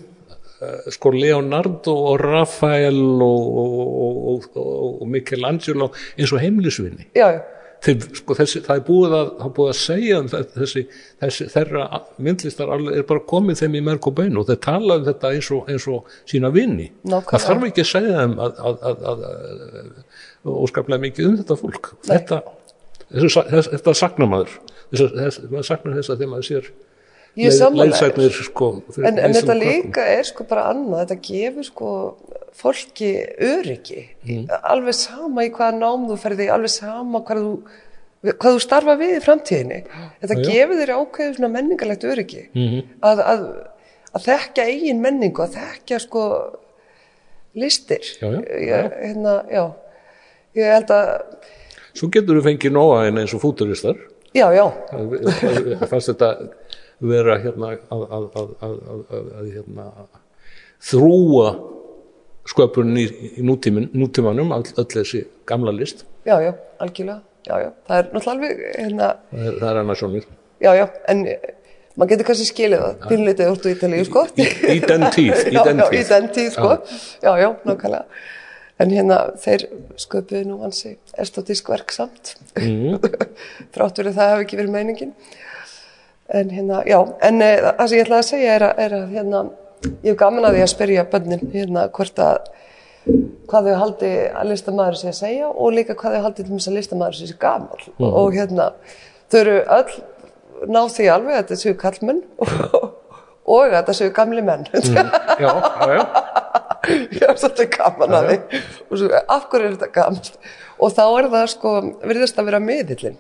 sko 0.94 1.10
Leonardo 1.14 1.94
og 2.12 2.20
Rafael 2.22 3.00
og, 3.22 3.56
og, 3.62 4.46
og, 4.56 5.02
Michelangelo 5.10 5.90
eins 6.18 6.32
og 6.36 6.40
heimlisvinni 6.44 7.08
Þeir, 7.82 8.04
sko, 8.14 8.34
þessi, 8.38 8.60
það 8.62 8.76
er 8.78 8.82
búið 8.86 9.14
að, 9.18 9.30
er 9.42 9.48
búið 9.56 9.70
að 9.72 9.78
segja 9.80 10.18
um 10.22 10.26
þe- 10.30 10.42
þessi, 10.54 10.82
þessi 11.18 11.46
þeirra 11.50 11.86
myndlistar 12.22 12.70
er 12.94 13.02
bara 13.08 13.22
komið 13.32 13.58
þeim 13.58 13.74
í 13.74 13.80
merk 13.88 14.06
og 14.06 14.14
bein 14.20 14.38
og 14.38 14.46
þeir 14.46 14.60
tala 14.62 14.98
um 15.00 15.06
þetta 15.08 15.32
eins 15.34 15.48
og, 15.56 15.64
eins 15.72 15.86
og 15.90 16.12
sína 16.30 16.52
vinni 16.54 16.86
Nákvæmlega. 17.02 17.32
það 17.32 17.46
þarf 17.48 17.66
ekki 17.72 17.82
að 17.82 17.90
segja 17.90 18.20
þeim 18.20 18.36
að, 18.46 18.60
að, 18.70 18.86
að, 18.92 19.02
að, 19.10 19.24
að 20.46 20.60
óskaplega 20.62 21.02
mikið 21.08 21.26
um 21.32 21.36
þetta 21.42 21.56
fólk. 21.64 21.90
Þetta, 22.06 22.38
þessi, 23.10 23.44
þess, 23.50 23.72
þetta 23.74 23.96
saknar 24.04 24.30
maður 24.36 24.54
þess, 24.92 25.02
þess, 25.18 25.42
maður 25.50 25.68
saknar 25.72 25.98
þess 25.98 26.14
að 26.14 26.22
þegar 26.22 26.32
maður 26.36 26.48
sér 26.52 26.70
Ég 27.36 27.52
sammála 27.56 27.86
þér. 27.96 28.12
leiðsagnir 28.12 28.34
sko, 28.44 28.66
en, 28.98 29.18
en 29.18 29.32
þetta 29.32 29.54
krökkum. 29.54 29.62
líka 29.64 30.02
er 30.18 30.22
sko 30.28 30.44
bara 30.44 30.64
annað, 30.72 31.06
þetta 31.06 31.16
gefur 31.28 31.64
sko 31.64 31.92
fólki 32.52 33.12
öryggi, 33.40 34.02
Mm. 34.26 34.42
alveg 34.62 34.94
sama 34.94 35.42
í 35.46 35.50
hvaða 35.50 35.78
nám 35.78 36.04
þú 36.10 36.18
ferði, 36.20 36.50
alveg 36.52 36.68
sama 36.70 37.20
hvað 37.24 37.40
þú 37.40 37.54
hvað 38.22 38.52
þú 38.54 38.60
starfa 38.62 38.94
við 39.00 39.14
í 39.16 39.22
framtíðinni 39.24 39.78
þetta 40.20 40.36
já. 40.36 40.44
gefur 40.46 40.76
þér 40.82 40.92
ákveðu 40.98 41.36
svona 41.38 41.48
menningarlegt 41.56 42.04
öryggi 42.04 42.42
Mhm. 42.54 42.82
að, 43.02 43.18
að, 43.32 43.40
að 44.14 44.22
þekka 44.28 44.66
eigin 44.68 45.00
menningu 45.02 45.42
að 45.42 45.56
þekka 45.56 45.98
sko 46.04 46.22
listir 47.54 48.00
Já, 48.20 48.28
já, 48.28 48.38
ég, 48.60 48.92
hérna, 49.02 49.34
já 49.50 49.64
ég 50.54 50.72
held 50.76 50.90
að 50.90 51.08
Svo 51.92 52.08
getur 52.08 52.38
þú 52.38 52.44
fengið 52.46 52.72
nóga 52.72 53.02
en 53.08 53.18
eins 53.20 53.34
og 53.36 53.40
fúturistar 53.42 53.96
já, 54.36 54.46
já, 54.54 54.64
Það 54.92 55.88
fannst 55.90 56.12
þetta 56.12 56.30
vera 57.02 57.38
hérna 57.42 57.74
að, 57.74 58.02
að, 58.02 58.02
að, 58.12 58.26
að, 58.38 58.50
að, 58.94 59.00
að, 59.18 59.30
að 59.40 59.52
hérna, 59.56 59.86
þrúa 60.82 61.48
sköpunin 62.48 62.98
í, 63.02 63.06
í 63.38 63.46
nútímin, 63.46 63.88
nútímanum 63.94 64.52
öll, 64.54 64.66
öll 64.76 64.88
þessi 64.90 65.24
gamla 65.48 65.74
list. 65.74 66.04
Já, 66.26 66.36
já, 66.42 66.52
algjörlega. 66.82 67.22
Já, 67.42 67.56
já, 67.58 67.70
það 67.88 67.96
er 67.98 68.12
náttúrulega 68.12 68.32
alveg 68.36 68.60
hérna, 68.76 69.08
það 69.32 69.48
er, 69.50 69.64
er 69.70 69.80
annars 69.80 70.02
sjónir. 70.02 70.26
Já, 70.62 70.70
já, 70.78 70.84
en 71.10 71.24
eh, 71.26 71.48
maður 71.98 72.12
getur 72.12 72.28
kannski 72.28 72.46
skilið 72.46 72.84
það. 72.84 73.00
Pínleitið 73.10 73.50
úr 73.50 73.66
í 73.66 73.72
Ítalíu, 73.74 74.04
sko. 74.06 74.22
Í, 74.38 74.46
í 74.76 74.76
den 74.84 75.06
tíð, 75.14 75.32
í 75.50 75.54
já, 75.56 75.64
já, 75.66 75.88
í 75.98 76.04
den 76.12 76.28
tíð, 76.36 76.50
sko. 76.54 76.76
Já, 77.24 77.32
já, 77.42 77.48
nákvæmlega. 77.66 78.22
En 78.82 78.90
hérna, 78.94 79.18
þeir 79.38 79.66
sköpuðu 80.00 80.44
nú 80.48 80.60
hansi 80.62 80.96
estatísk 81.22 81.68
verk 81.70 81.94
samt. 81.94 82.36
Mhm. 82.58 83.02
þrátt 83.74 83.98
verið 84.02 84.18
það 84.18 84.32
hafi 84.34 84.46
ekki 84.46 84.60
verið 84.62 84.76
meiningin 84.76 85.16
en 86.28 86.50
hérna, 86.50 86.82
já 86.86 86.98
en 87.28 87.42
e, 87.42 87.50
það 87.66 87.86
sem 87.88 87.98
ég 87.98 88.04
ætlaði 88.06 88.22
að 88.22 88.28
segja 88.30 88.54
er 88.56 88.64
að, 88.68 88.78
er 88.86 88.92
að 88.98 89.08
hérna, 89.16 89.40
ég 90.04 90.10
hef 90.12 90.18
gaman 90.22 90.44
að 90.48 90.54
því 90.56 90.62
að 90.62 90.72
spyrja 90.76 91.04
bönnin 91.12 91.42
hérna 91.52 91.88
hvort 91.96 92.22
að 92.22 92.38
hvað 93.50 93.66
þau 93.68 93.78
haldi 93.82 94.10
að 94.30 94.48
listamæður 94.52 94.98
sé 95.00 95.08
að 95.10 95.18
segja 95.18 95.48
og 95.50 95.72
líka 95.74 95.96
hvað 95.98 96.14
þau 96.16 96.22
haldi 96.28 96.44
til 96.46 96.52
þess 96.54 96.70
að 96.70 96.76
listamæður 96.78 97.18
sé 97.18 97.36
gamal 97.42 97.82
Mhm. 97.98 98.12
og 98.22 98.32
hérna 98.36 98.66
þau 99.32 99.38
eru 99.40 99.56
öll 99.78 99.92
ná 100.70 100.80
því 100.86 101.08
alveg 101.10 101.34
að 101.34 101.40
þetta 101.42 101.60
séu 101.64 101.74
kallmenn 101.82 102.22
og, 102.38 102.92
og 103.52 103.64
að 103.66 103.72
þetta 103.80 103.94
séu 103.98 104.12
gamli 104.14 104.42
menn. 104.46 104.62
Já, 104.70 105.02
já, 105.42 105.50
já. 105.90 106.02
ég 107.18 107.24
er 107.26 107.36
svolítið 107.38 107.68
gaman 107.74 108.14
að 108.18 108.28
því. 108.28 108.60
Og 108.90 108.98
svo, 109.00 109.08
af 109.34 109.48
hverju 109.50 109.66
er 109.66 109.74
þetta 109.76 109.90
gaman 109.96 110.20
og 110.82 110.94
þá 110.94 111.02
er 111.18 111.28
það 111.34 111.46
sko, 111.56 111.72
virðist 112.06 112.38
að 112.38 112.48
vera 112.52 112.60
miðillin 112.62 113.18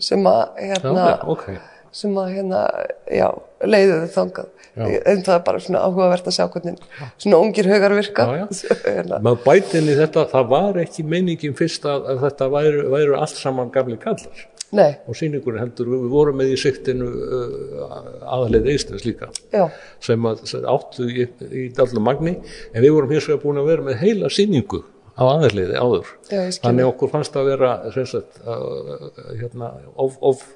sem 0.00 0.26
að 0.26 0.42
hérna, 0.58 1.06
já, 1.10 1.16
ok 1.30 1.46
sem 1.92 2.16
að 2.20 2.32
hérna, 2.36 2.62
já, 3.10 3.28
leiði 3.66 4.00
þau 4.04 4.16
þangað 4.16 4.56
en 4.80 5.24
það 5.26 5.34
er 5.34 5.42
bara 5.44 5.60
svona 5.60 5.82
áhugavert 5.84 6.28
að 6.30 6.36
sjá 6.36 6.44
hvernig 6.52 6.78
svona 7.18 7.40
ungir 7.42 7.66
haugar 7.68 7.94
virka. 7.96 8.26
Hérna, 8.84 9.18
maður 9.24 9.42
bæti 9.44 9.80
inn 9.80 9.90
í 9.90 9.96
þetta, 9.98 10.24
það 10.30 10.46
var 10.52 10.78
ekki 10.84 11.04
meiningin 11.10 11.56
fyrst 11.58 11.88
að, 11.90 12.06
að 12.12 12.22
þetta 12.26 12.48
væru, 12.54 12.86
væru 12.94 13.18
allt 13.18 13.40
saman 13.40 13.72
gamli 13.74 13.98
kallar 14.00 14.46
nei, 14.76 14.92
og 15.10 15.18
sýningur 15.18 15.58
heldur, 15.58 15.90
við 15.90 16.06
vorum 16.12 16.38
með 16.38 16.54
í 16.54 16.60
siktinu 16.62 17.08
uh, 17.10 17.98
aðalið 18.36 18.70
eistins 18.74 19.04
líka 19.06 19.30
já, 19.50 19.66
sem, 20.02 20.30
að, 20.30 20.44
áttu 20.70 21.08
í, 21.10 21.26
í 21.50 21.66
dallum 21.74 22.06
magni 22.06 22.36
en 22.38 22.84
við 22.84 22.94
vorum 22.94 23.14
hins 23.16 23.26
vegar 23.26 23.42
búin 23.42 23.60
að 23.62 23.72
vera 23.72 23.86
með 23.88 24.00
heila 24.04 24.30
sýningu 24.30 24.84
á 25.20 25.22
aðalliði 25.26 25.76
áður. 25.76 26.14
Já, 26.30 26.40
þannig 26.62 26.88
okkur 26.94 27.10
fannst 27.12 27.34
að 27.36 27.50
vera 27.50 27.74
sagt, 28.08 28.38
uh, 28.46 29.10
hérna, 29.40 29.74
of, 30.00 30.16
of, 30.22 30.46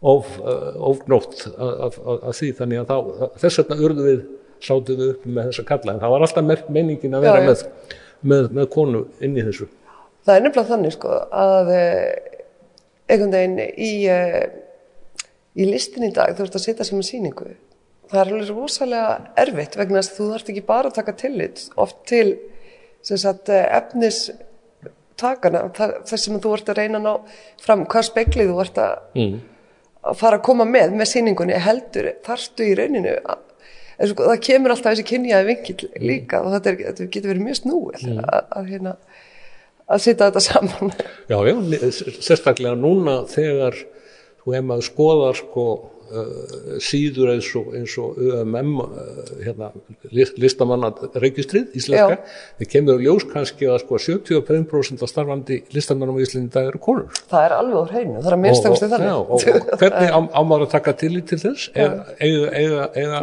of, 0.00 0.36
uh, 0.40 0.70
ofgnótt 0.90 1.44
af, 1.56 1.98
af 2.00 2.36
því 2.36 2.52
þannig 2.58 2.82
að 2.82 2.92
þá, 2.92 3.34
þess 3.42 3.60
vegna 3.60 3.80
urðu 3.88 4.06
við 4.06 4.22
sátum 4.60 5.00
við 5.00 5.12
upp 5.14 5.26
með 5.26 5.50
þessa 5.50 5.66
kalla 5.68 5.94
en 5.94 6.02
það 6.02 6.14
var 6.14 6.26
alltaf 6.26 6.70
meiningin 6.72 7.16
að 7.16 7.26
vera 7.26 7.40
Já, 7.40 7.44
já. 7.44 7.50
með, 7.50 7.94
með, 8.32 8.50
með 8.58 8.68
konu 8.74 9.04
inn 9.20 9.36
í 9.36 9.46
þessu 9.46 9.68
það 10.26 10.34
er 10.34 10.44
nefnilega 10.44 10.72
þannig 10.74 10.96
sko 10.96 11.16
að 11.44 11.72
eh, 11.76 12.36
einhvern 13.10 13.34
veginn 13.36 13.58
í 13.60 13.92
eh, 14.12 14.44
í 15.60 15.66
listin 15.68 16.08
í 16.08 16.12
dag 16.16 16.36
þú 16.36 16.46
ert 16.46 16.60
að 16.60 16.66
setja 16.66 16.86
sem 16.86 17.00
að 17.00 17.08
sýningu 17.08 17.48
það 18.10 18.20
er 18.20 18.32
alveg 18.34 18.52
rosalega 18.54 19.16
erfitt 19.44 19.78
vegna 19.80 20.02
að 20.02 20.12
þú 20.16 20.28
þarft 20.34 20.52
ekki 20.52 20.68
bara 20.68 20.90
að 20.90 21.00
taka 21.00 21.16
tillit 21.24 21.64
oft 21.80 22.04
til 22.10 22.28
sem 23.06 23.20
sagt 23.20 23.52
eh, 23.52 23.66
efnis 23.80 24.28
takana, 25.20 25.66
þess 25.76 26.22
sem 26.24 26.38
þú 26.40 26.54
ert 26.56 26.70
að 26.72 26.78
reyna 26.80 27.00
að 27.00 27.06
ná 27.06 27.40
fram, 27.60 27.84
hvað 27.90 28.06
speklið 28.08 28.52
þú 28.52 28.60
ert 28.64 28.80
að, 28.80 29.02
mm. 29.18 29.34
Að 30.00 30.18
fara 30.20 30.40
að 30.40 30.46
koma 30.48 30.66
með 30.68 30.96
með 30.96 31.10
sýningunni 31.12 31.60
heldur, 31.60 32.10
þarftu 32.26 32.66
í 32.66 32.74
rauninu 32.78 33.14
að, 33.20 33.42
sko, 34.12 34.26
það 34.30 34.42
kemur 34.46 34.74
alltaf 34.74 34.94
þessi 34.94 35.06
kynjaði 35.10 35.48
vinkill 35.50 35.90
líka 36.00 36.42
og 36.44 36.54
þetta, 36.56 36.72
er, 36.72 36.82
þetta 36.88 37.08
getur 37.16 37.32
verið 37.34 37.46
mjög 37.46 37.60
snúið 37.60 38.06
að, 38.14 38.40
að, 38.40 38.70
hérna, 38.70 38.94
að 39.86 40.04
setja 40.06 40.30
þetta 40.30 40.44
saman. 40.46 40.92
Já, 41.30 41.38
já, 41.50 41.54
sérstaklega 42.16 42.76
núna 42.80 43.20
þegar 43.30 43.78
þú 44.40 44.56
hefum 44.56 44.74
að 44.76 44.86
skoða 44.88 45.32
sko 45.40 45.66
síður 46.82 47.30
eins 47.34 47.48
og, 47.58 47.68
eins 47.78 47.94
og 48.02 48.18
UMM 48.20 48.72
uh, 48.82 48.90
hérna, 49.44 49.68
list- 50.14 50.38
listamanna 50.42 50.90
registrið 51.22 51.76
íslenska, 51.78 52.16
þið 52.60 52.70
kemur 52.74 53.00
í 53.02 53.06
ljós 53.06 53.26
kannski 53.30 53.68
að 53.70 53.78
sko 53.84 54.00
75% 54.02 55.04
af 55.06 55.12
starfandi 55.12 55.60
listamannum 55.76 56.18
í 56.20 56.26
Íslandi 56.26 56.50
í 56.50 56.54
dag 56.56 56.70
eru 56.72 56.80
konur. 56.82 57.20
Það 57.30 57.46
er 57.46 57.54
alveg 57.58 57.78
úr 57.80 57.94
hreinu, 57.94 58.16
það 58.18 58.30
er 58.32 58.36
að 58.38 58.42
minnstakosti 58.46 58.88
og, 58.88 58.92
þannig. 58.94 59.10
Já, 59.10 59.16
og, 59.20 59.30
og 59.30 59.78
hvernig 59.84 60.10
á, 60.10 60.18
á 60.20 60.40
maður 60.50 60.66
að 60.66 60.74
taka 60.76 60.96
til 61.04 61.12
þess? 61.30 61.68
Er, 61.74 61.96
eiga, 62.20 62.50
eiga, 62.58 62.84
eiga, 62.98 63.22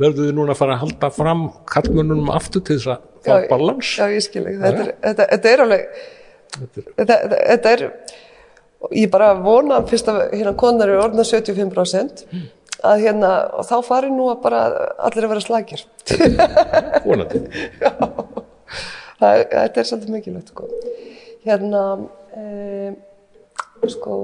verður 0.00 0.26
við 0.28 0.34
núna 0.38 0.56
að 0.56 0.60
fara 0.62 0.76
að 0.78 0.84
halda 0.86 1.12
fram 1.18 1.46
kallmönnunum 1.72 2.32
aftur 2.34 2.64
til 2.66 2.78
þess 2.80 2.94
að 2.96 3.08
fá 3.22 3.46
balans? 3.52 3.92
já, 4.00 4.06
ég 4.10 4.24
skil 4.24 4.44
ekki, 4.48 4.58
þetta, 4.64 4.88
þetta, 5.06 5.28
þetta 5.36 5.52
er 5.52 5.64
alveg 5.66 5.86
er- 5.86 6.92
þetta, 6.98 7.16
þetta 7.36 7.72
er 7.76 7.84
ég 8.90 9.10
bara 9.12 9.32
vona 9.38 9.82
fyrst 9.86 10.08
að 10.10 10.20
hérna 10.34 10.54
konar 10.58 10.88
eru 10.90 11.02
orðna 11.04 11.24
75% 11.28 12.24
að 12.82 13.02
hérna, 13.04 13.28
og 13.60 13.66
þá 13.68 13.76
fari 13.86 14.08
nú 14.10 14.26
að 14.32 14.40
bara 14.42 14.62
allir 15.06 15.26
að 15.28 15.32
vera 15.36 15.44
slagir 15.44 15.84
vonandi. 17.06 17.44
Það, 19.20 19.36
er- 19.36 19.46
þetta 19.52 19.80
er 19.84 19.86
svolítið 19.86 20.14
mikilvægt 20.16 20.50
sko. 20.50 20.66
hérna 21.46 21.82
e, 22.34 22.42
sko 23.92 24.16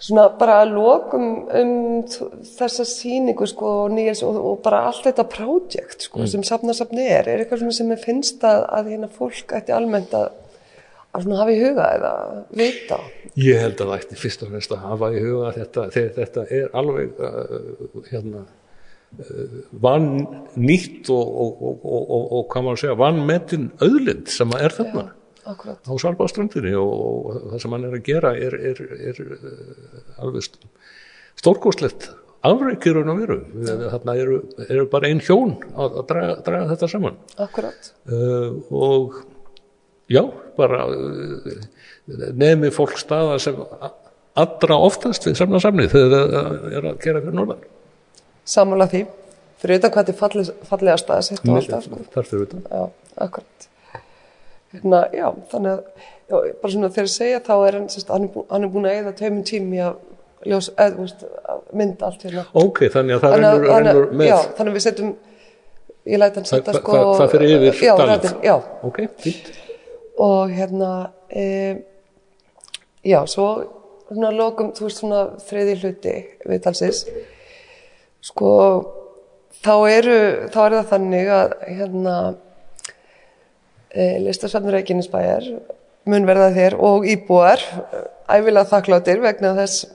svona 0.00 0.26
bara 0.40 0.62
að 0.64 0.70
lokum 0.74 1.24
um 1.60 1.72
þessa 2.08 2.86
sýningu 2.88 3.46
sko 3.50 3.72
Níels, 3.92 4.22
og, 4.24 4.38
og 4.40 4.60
bara 4.64 4.86
allt 4.88 5.04
þetta 5.06 5.26
projekt 5.28 6.06
sko, 6.08 6.24
sem 6.30 6.42
safnasafni 6.46 7.04
er 7.04 7.28
er 7.28 7.42
eitthvað 7.44 7.66
sem 7.76 7.90
ég 7.92 8.00
finnst 8.02 8.42
að, 8.48 8.62
að 8.78 8.88
hérna 8.94 9.10
fólk 9.12 9.52
ætti 9.58 9.74
almennt 9.76 10.14
að, 10.16 10.30
að 11.18 11.40
hafa 11.40 11.52
í 11.54 11.60
huga 11.60 11.86
eða 11.96 12.12
vita? 12.60 12.98
Ég 13.40 13.60
held 13.62 13.80
að 13.80 13.90
það 13.92 13.98
ætti 13.98 14.18
fyrst 14.20 14.44
og 14.44 14.50
fremst 14.52 14.74
að 14.74 14.84
hafa 14.86 15.10
í 15.14 15.22
huga 15.24 15.52
þetta, 15.56 15.86
þegar 15.94 16.12
þetta 16.18 16.44
er 16.58 16.74
alveg 16.80 17.22
uh, 17.26 18.04
hérna 18.10 18.42
uh, 18.44 19.56
vann 19.86 20.10
nýtt 20.54 21.10
og, 21.14 21.32
og, 21.44 21.64
og, 21.82 22.14
og, 22.20 22.44
hvað 22.52 22.66
maður 22.68 22.82
segja, 22.84 22.98
vann 23.00 23.20
metin 23.26 23.68
auðlind 23.82 24.30
sem 24.30 24.54
er 24.58 24.76
þarna 24.76 25.08
akkurat, 25.50 25.82
á 25.82 25.92
Svalbáströndinni 26.04 26.74
og, 26.78 27.30
það 27.52 27.62
sem 27.64 27.76
hann 27.76 27.86
er 27.90 27.98
að 27.98 28.06
gera 28.06 28.34
er, 28.38 28.58
er, 28.70 28.82
er 29.10 29.22
uh, 29.26 30.00
alveg 30.22 30.46
st- 30.46 30.72
stórkostlegt 31.40 32.10
afreikir 32.46 32.94
raun 32.96 33.10
og 33.12 33.18
veru. 33.20 33.34
Þarna 33.68 34.14
eru, 34.16 34.36
eru 34.64 34.86
bara 34.88 35.10
ein 35.10 35.18
hjón 35.20 35.58
að, 35.74 35.98
að 36.00 36.06
draga, 36.08 36.36
draga 36.46 36.68
þetta 36.70 36.88
saman. 36.88 37.18
Akkurat. 37.44 37.90
Uh, 38.08 38.62
og 38.72 39.18
já, 40.10 40.22
bara 40.58 40.84
uh, 40.90 41.60
nefni 42.40 42.70
fólk 42.74 42.96
staða 43.00 43.38
sem 43.42 43.56
allra 44.40 44.76
oftast 44.86 45.26
við 45.28 45.38
samna 45.40 45.60
samnið 45.62 45.92
þegar 45.94 46.30
það 46.34 46.68
er 46.80 46.88
að 46.90 47.00
gera 47.04 47.22
fyrir 47.24 47.36
norðan. 47.40 47.64
Sammála 48.50 48.86
því. 48.90 49.04
Fyrir 49.60 49.76
utan 49.80 49.92
hvað 49.92 50.06
þetta 50.06 50.14
er 50.14 50.20
falleg, 50.20 50.52
fallega 50.70 50.96
staðsett 51.02 51.42
og 51.48 51.58
alltaf 51.60 51.84
sko. 51.86 51.98
þar 52.14 52.28
fyrir 52.30 52.54
já, 52.64 52.84
akkurat. 53.26 53.66
Hérna, 54.70 55.00
já, 55.12 55.26
þannig 55.50 55.72
að 55.74 55.80
já, 56.30 56.36
bara 56.62 56.72
svona 56.72 56.90
þegar 56.94 57.08
ég 57.08 57.12
segja 57.16 57.40
þá 57.48 57.52
er 57.66 57.76
hann 57.76 57.88
sérst, 57.92 58.12
hann, 58.14 58.24
er 58.28 58.32
bú, 58.36 58.44
hann 58.50 58.64
er 58.66 58.70
búin 58.72 58.86
að 58.88 58.98
eða 59.02 59.12
tveimum 59.18 59.42
tími 59.50 59.80
að 59.84 59.98
ljós, 60.48 60.70
þú 60.78 61.02
veist, 61.04 61.24
að 61.52 61.58
mynda 61.76 62.06
allt 62.08 62.22
hérna. 62.24 62.44
Ok, 62.56 62.78
þannig 62.94 63.18
að 63.18 63.24
það 63.26 63.34
Þannig 63.34 63.48
að- 63.50 63.58
rennur, 63.58 63.72
að- 63.74 63.82
rennur 63.90 64.14
með. 64.22 64.30
já, 64.30 64.36
þannig 64.56 64.72
að 64.72 64.78
við 64.78 64.84
setjum 64.86 65.10
ég 66.14 66.22
læt 66.22 66.38
hann 66.38 66.46
það, 66.48 66.54
setja 66.54 66.76
sko 66.78 67.00
hvað 67.18 67.34
fyrir 67.34 67.66
yfir 67.68 67.98
dalið 68.00 68.30
já, 68.48 68.54
ok, 68.88 69.00
fínt 69.20 69.50
og 70.20 70.52
hérna 70.52 70.92
e, 71.28 71.44
já, 73.06 73.20
svo 73.30 73.48
svona 74.10 74.30
lokum, 74.34 74.72
þú 74.76 74.86
veist 74.86 75.02
svona 75.02 75.24
þriði 75.46 75.76
hluti 75.80 76.14
viðtalsins. 76.50 77.04
Sko 78.26 78.54
þá 79.62 79.74
eru, 79.88 80.20
þá 80.52 80.60
er 80.64 80.78
það 80.78 80.88
þannig 80.94 81.34
að 81.36 81.52
hérna 81.68 82.16
e, 83.94 84.18
listasafnur 84.26 84.76
Reykjanesbæjar 84.76 85.52
mun 86.08 86.26
verða 86.28 86.50
þér 86.54 86.76
og 86.80 87.06
íbúar 87.08 87.60
eh, 87.60 88.04
ævilega 88.38 88.68
þakkláttir 88.70 89.22
vegna 89.22 89.54
þess 89.58 89.86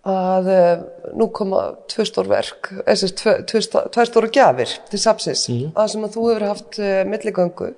að 0.00 0.46
uh, 0.48 0.82
nú 1.12 1.26
koma 1.36 1.74
tvö 1.92 2.06
stór 2.08 2.28
verk, 2.30 2.70
þessi 2.86 3.10
tvö, 3.20 4.04
stóru 4.08 4.30
gjafir 4.32 4.70
til 4.88 5.00
sapsins 5.02 5.42
að 5.50 5.90
sem 5.92 6.06
að 6.06 6.14
þú 6.14 6.22
hefur 6.30 6.44
haft 6.48 6.78
uh, 6.80 7.02
milligöngu 7.04 7.68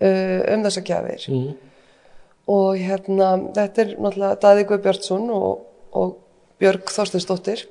um 0.00 0.64
þessa 0.66 0.82
gjafir 0.84 1.28
mm. 1.30 1.46
og 2.50 2.76
hérna 2.82 3.30
þetta 3.54 3.82
er 3.84 3.94
náttúrulega 3.98 4.40
Daði 4.42 4.66
Guð 4.68 4.82
Björnsson 4.84 5.30
og, 5.30 5.64
og 5.94 6.16
Björg 6.60 6.90
Þorstinsdóttir 6.90 7.64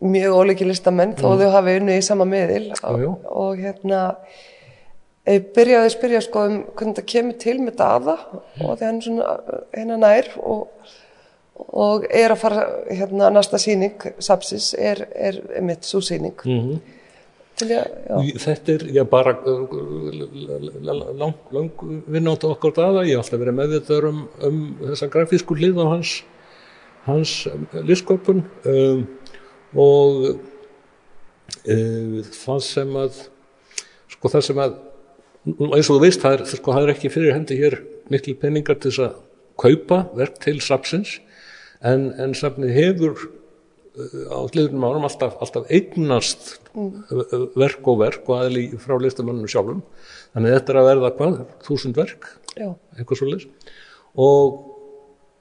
mjög 0.00 0.36
ólíki 0.40 0.64
listamenn 0.68 1.14
þó 1.18 1.34
þau 1.40 1.50
hafi 1.56 1.76
unni 1.80 1.98
í 2.00 2.04
sama 2.04 2.24
miðil 2.28 2.70
Mm. 2.80 2.96
Jú, 2.96 3.02
jú. 3.04 3.16
og 3.30 3.58
hérna 3.60 3.98
ég 5.28 5.50
byrjaði 5.54 5.86
að 5.90 5.92
spyrja 5.94 6.20
sko 6.24 6.44
um 6.48 6.54
hvernig 6.76 6.96
það 6.96 7.08
kemur 7.12 7.36
til 7.42 7.58
með 7.60 7.76
Daða 7.80 8.14
og 8.64 8.80
hann 8.80 8.96
er 8.96 9.04
svona 9.04 9.26
uh, 9.36 9.60
hérna 9.76 9.98
nær 10.00 10.30
og, 10.40 10.88
og 11.76 12.06
er 12.08 12.32
að 12.32 12.40
fara 12.40 12.64
hérna 12.88 13.28
næsta 13.34 13.60
sýning 13.60 14.00
Sapsis 14.18 14.72
er, 14.78 15.04
er 15.14 15.40
mitt 15.62 15.84
svo 15.84 16.00
sýning 16.00 16.36
Mhm. 16.44 16.80
Ég, 17.68 18.36
Þetta 18.40 18.74
er, 18.74 18.84
já, 18.94 19.02
bara 19.08 19.34
uh, 19.46 19.72
lang, 20.82 21.34
lang 21.54 21.84
vinnáttu 22.10 22.50
okkur 22.50 22.74
daða, 22.76 23.04
ég 23.08 23.18
hef 23.18 23.24
alltaf 23.24 23.42
verið 23.42 23.56
meðvitaður 23.58 24.08
um, 24.10 24.20
um 24.48 24.60
þessa 24.84 25.10
grafísku 25.12 25.56
hlið 25.58 25.80
á 25.82 25.86
hans, 25.92 26.14
hans 27.06 27.34
um, 27.50 27.66
listsköpun. 27.88 28.44
Um, 28.64 29.02
og 29.76 30.28
um, 30.30 32.14
það 32.34 32.62
sem 32.66 32.94
að, 33.04 33.24
sko 34.16 34.32
það 34.34 34.46
sem 34.48 34.62
að, 34.66 34.78
eins 35.46 35.88
og 35.88 35.96
þú 35.96 36.00
veist, 36.04 36.22
það 36.22 36.38
er, 36.38 36.46
sko, 36.52 36.76
það 36.76 36.86
er 36.86 36.94
ekki 36.94 37.12
fyrir 37.12 37.36
hendi 37.36 37.58
hér 37.60 37.80
miklu 38.10 38.36
peningar 38.40 38.80
til 38.80 38.90
þess 38.92 39.04
að 39.08 39.18
kaupa 39.60 40.04
verk 40.16 40.40
til 40.42 40.56
sapsins, 40.64 41.18
en, 41.84 42.10
en 42.20 42.32
sapnið 42.36 42.74
hefur 42.76 43.28
á 44.30 44.38
hliðunum 44.50 44.86
árum 44.86 45.06
alltaf, 45.08 45.36
alltaf 45.42 45.68
eignast 45.72 46.56
mm. 46.74 47.52
verk 47.58 47.86
og 47.90 48.00
verk 48.02 48.28
og 48.30 48.42
aðli 48.44 48.66
frá 48.80 48.96
listamanninu 49.00 49.50
sjálfum. 49.50 49.84
Þannig 50.34 50.56
þetta 50.56 50.74
er 50.74 50.80
að 50.80 50.90
verða 50.90 51.12
hvað, 51.18 51.38
þúsund 51.66 52.00
verk? 52.00 52.28
Já, 52.58 52.68
eitthvað 52.98 53.22
svo 53.22 53.38
og 54.20 54.60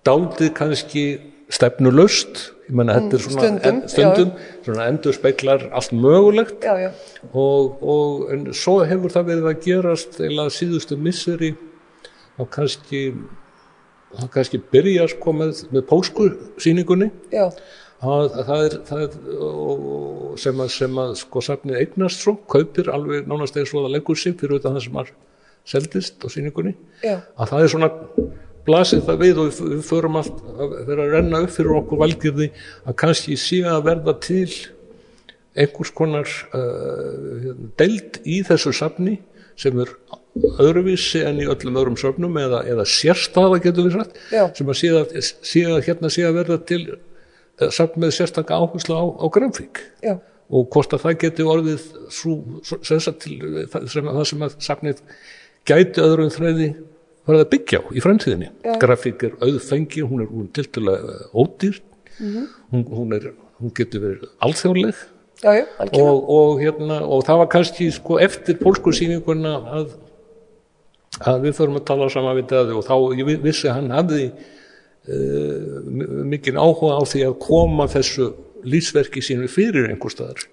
daldið 0.06 0.52
kannski 0.58 1.04
stefnulaust 1.50 2.44
ég 2.70 2.76
menna 2.78 3.00
þetta 3.00 3.18
er 3.18 3.24
svona 3.24 3.42
stundum, 3.42 3.80
stundum 3.90 4.34
svona 4.68 4.86
endur 4.92 5.16
speiklar 5.18 5.66
allt 5.74 5.96
mögulegt. 5.98 6.62
Já, 6.62 6.76
já, 6.78 6.92
og, 7.32 7.82
og 7.82 8.30
en 8.36 8.46
svo 8.54 8.80
hefur 8.86 9.14
það 9.16 9.32
verið 9.32 9.50
að 9.50 9.64
gerast 9.66 10.20
eða 10.22 10.46
síðustu 10.54 11.00
misseri 11.02 11.56
og 12.40 12.52
kannski 12.54 13.08
það 14.14 14.32
kannski 14.34 14.62
byrja 14.74 15.08
sko 15.12 15.34
með, 15.38 15.64
með 15.74 15.86
pósku 15.90 16.30
sýningunni 16.62 17.10
já, 17.34 17.50
það 18.02 18.66
er, 18.66 18.76
það 18.88 19.02
er 19.06 19.16
sem 20.40 20.62
að, 20.64 20.70
sem 20.76 21.02
að 21.04 21.16
sko 21.20 21.44
safnið 21.44 21.82
eignast 21.82 22.24
svo, 22.24 22.36
kaupir 22.52 22.92
alveg 22.94 23.28
nánast 23.28 23.58
eða 23.60 23.72
svo 23.72 23.84
að 23.84 23.98
leggur 23.98 24.20
sig 24.20 24.38
fyrir 24.40 24.60
utan 24.60 24.78
það 24.78 24.86
sem 24.86 25.00
var 25.00 25.12
seldist 25.70 26.24
á 26.24 26.28
sýningunni 26.32 26.76
já, 27.04 27.20
að 27.36 27.52
það 27.52 27.64
er 27.66 27.74
svona 27.74 27.92
blasið 28.70 29.06
það 29.08 29.24
við 29.24 29.42
og 29.42 29.50
við, 29.50 29.80
förum 29.88 30.20
allt 30.20 30.44
að 30.56 30.76
vera 30.88 31.06
að 31.06 31.16
renna 31.18 31.42
upp 31.46 31.56
fyrir 31.56 31.80
okkur 31.82 32.04
valgjörði 32.04 32.50
að 32.86 33.00
kannski 33.04 33.38
sé 33.40 33.64
að 33.68 33.86
verða 33.90 34.16
til 34.24 34.48
einhvers 35.60 35.92
konar 35.98 36.30
uh, 36.56 37.52
deild 37.80 38.22
í 38.24 38.40
þessu 38.48 38.74
safni 38.76 39.18
sem 39.60 39.76
er 39.84 39.92
öðruvísi 40.62 41.26
en 41.28 41.42
í 41.42 41.48
öllum 41.50 41.80
öðrum 41.82 41.98
söfnum 42.00 42.38
eða, 42.40 42.62
eða 42.70 42.86
sérstaða 42.88 43.60
getur 43.64 43.90
við 43.90 43.98
sagt 43.98 44.20
Já. 44.32 44.44
sem 44.56 44.70
að 44.72 44.80
sé 44.80 44.92
að, 44.96 45.16
sé 45.26 45.64
að 45.68 45.82
hérna 45.88 46.12
sé 46.14 46.28
að 46.28 46.38
verða 46.40 46.60
til 46.70 46.84
safn 47.76 48.04
með 48.04 48.16
sérstaka 48.16 48.60
áherslu 48.60 48.96
á, 48.96 49.04
á 49.20 49.26
grafík. 49.34 49.84
Og 50.50 50.70
hvort 50.74 50.96
að 50.96 51.04
það 51.06 51.18
geti 51.24 51.46
orðið 51.46 51.84
svo, 52.14 52.38
svo, 52.66 52.80
til, 53.22 53.36
sem, 53.70 54.08
það 54.08 54.24
sem 54.32 54.46
að 54.48 54.56
safnið 54.66 55.04
gæti 55.70 56.02
öðrum 56.02 56.32
þræði 56.34 56.72
farið 57.30 57.44
að 57.44 57.52
byggja 57.54 57.80
á 57.80 57.84
í 57.94 58.04
framtíðinni. 58.04 58.50
Já. 58.66 58.74
Grafík 58.82 59.28
er 59.28 59.38
auðfengi, 59.46 60.04
hún 60.10 60.26
er, 60.26 60.34
er 60.34 60.50
tiltölulega 60.58 61.18
ódýr, 61.38 61.80
hún, 62.20 62.86
hún, 62.90 63.16
er, 63.20 63.32
hún 63.60 63.74
getur 63.78 64.06
verið 64.06 64.30
alþjóðleg. 64.48 65.08
Og, 65.96 66.30
og, 66.36 66.60
hérna, 66.60 67.00
og 67.06 67.22
það 67.28 67.44
var 67.44 67.52
kannski 67.54 67.90
sko, 67.96 68.18
eftir 68.20 68.58
pólsku 68.60 68.92
sýninguna 68.96 69.54
að, 69.78 69.94
að 71.22 71.46
við 71.46 71.60
förum 71.62 71.80
að 71.80 71.86
tala 71.88 72.10
saman 72.12 72.40
við 72.42 72.50
það 72.52 72.74
og 72.76 72.88
þá 72.90 72.96
vissi 73.46 73.72
hann 73.72 73.94
hafði 73.94 74.26
uh, 75.08 75.82
mikið 76.34 76.60
áhuga 76.60 77.00
á 77.00 77.04
því 77.08 77.26
að 77.30 77.36
koma 77.46 77.88
þessu 77.92 78.32
lífsverki 78.68 79.24
sínu 79.24 79.50
fyrir 79.52 79.90
einhver 79.92 80.14
staðar. 80.14 80.48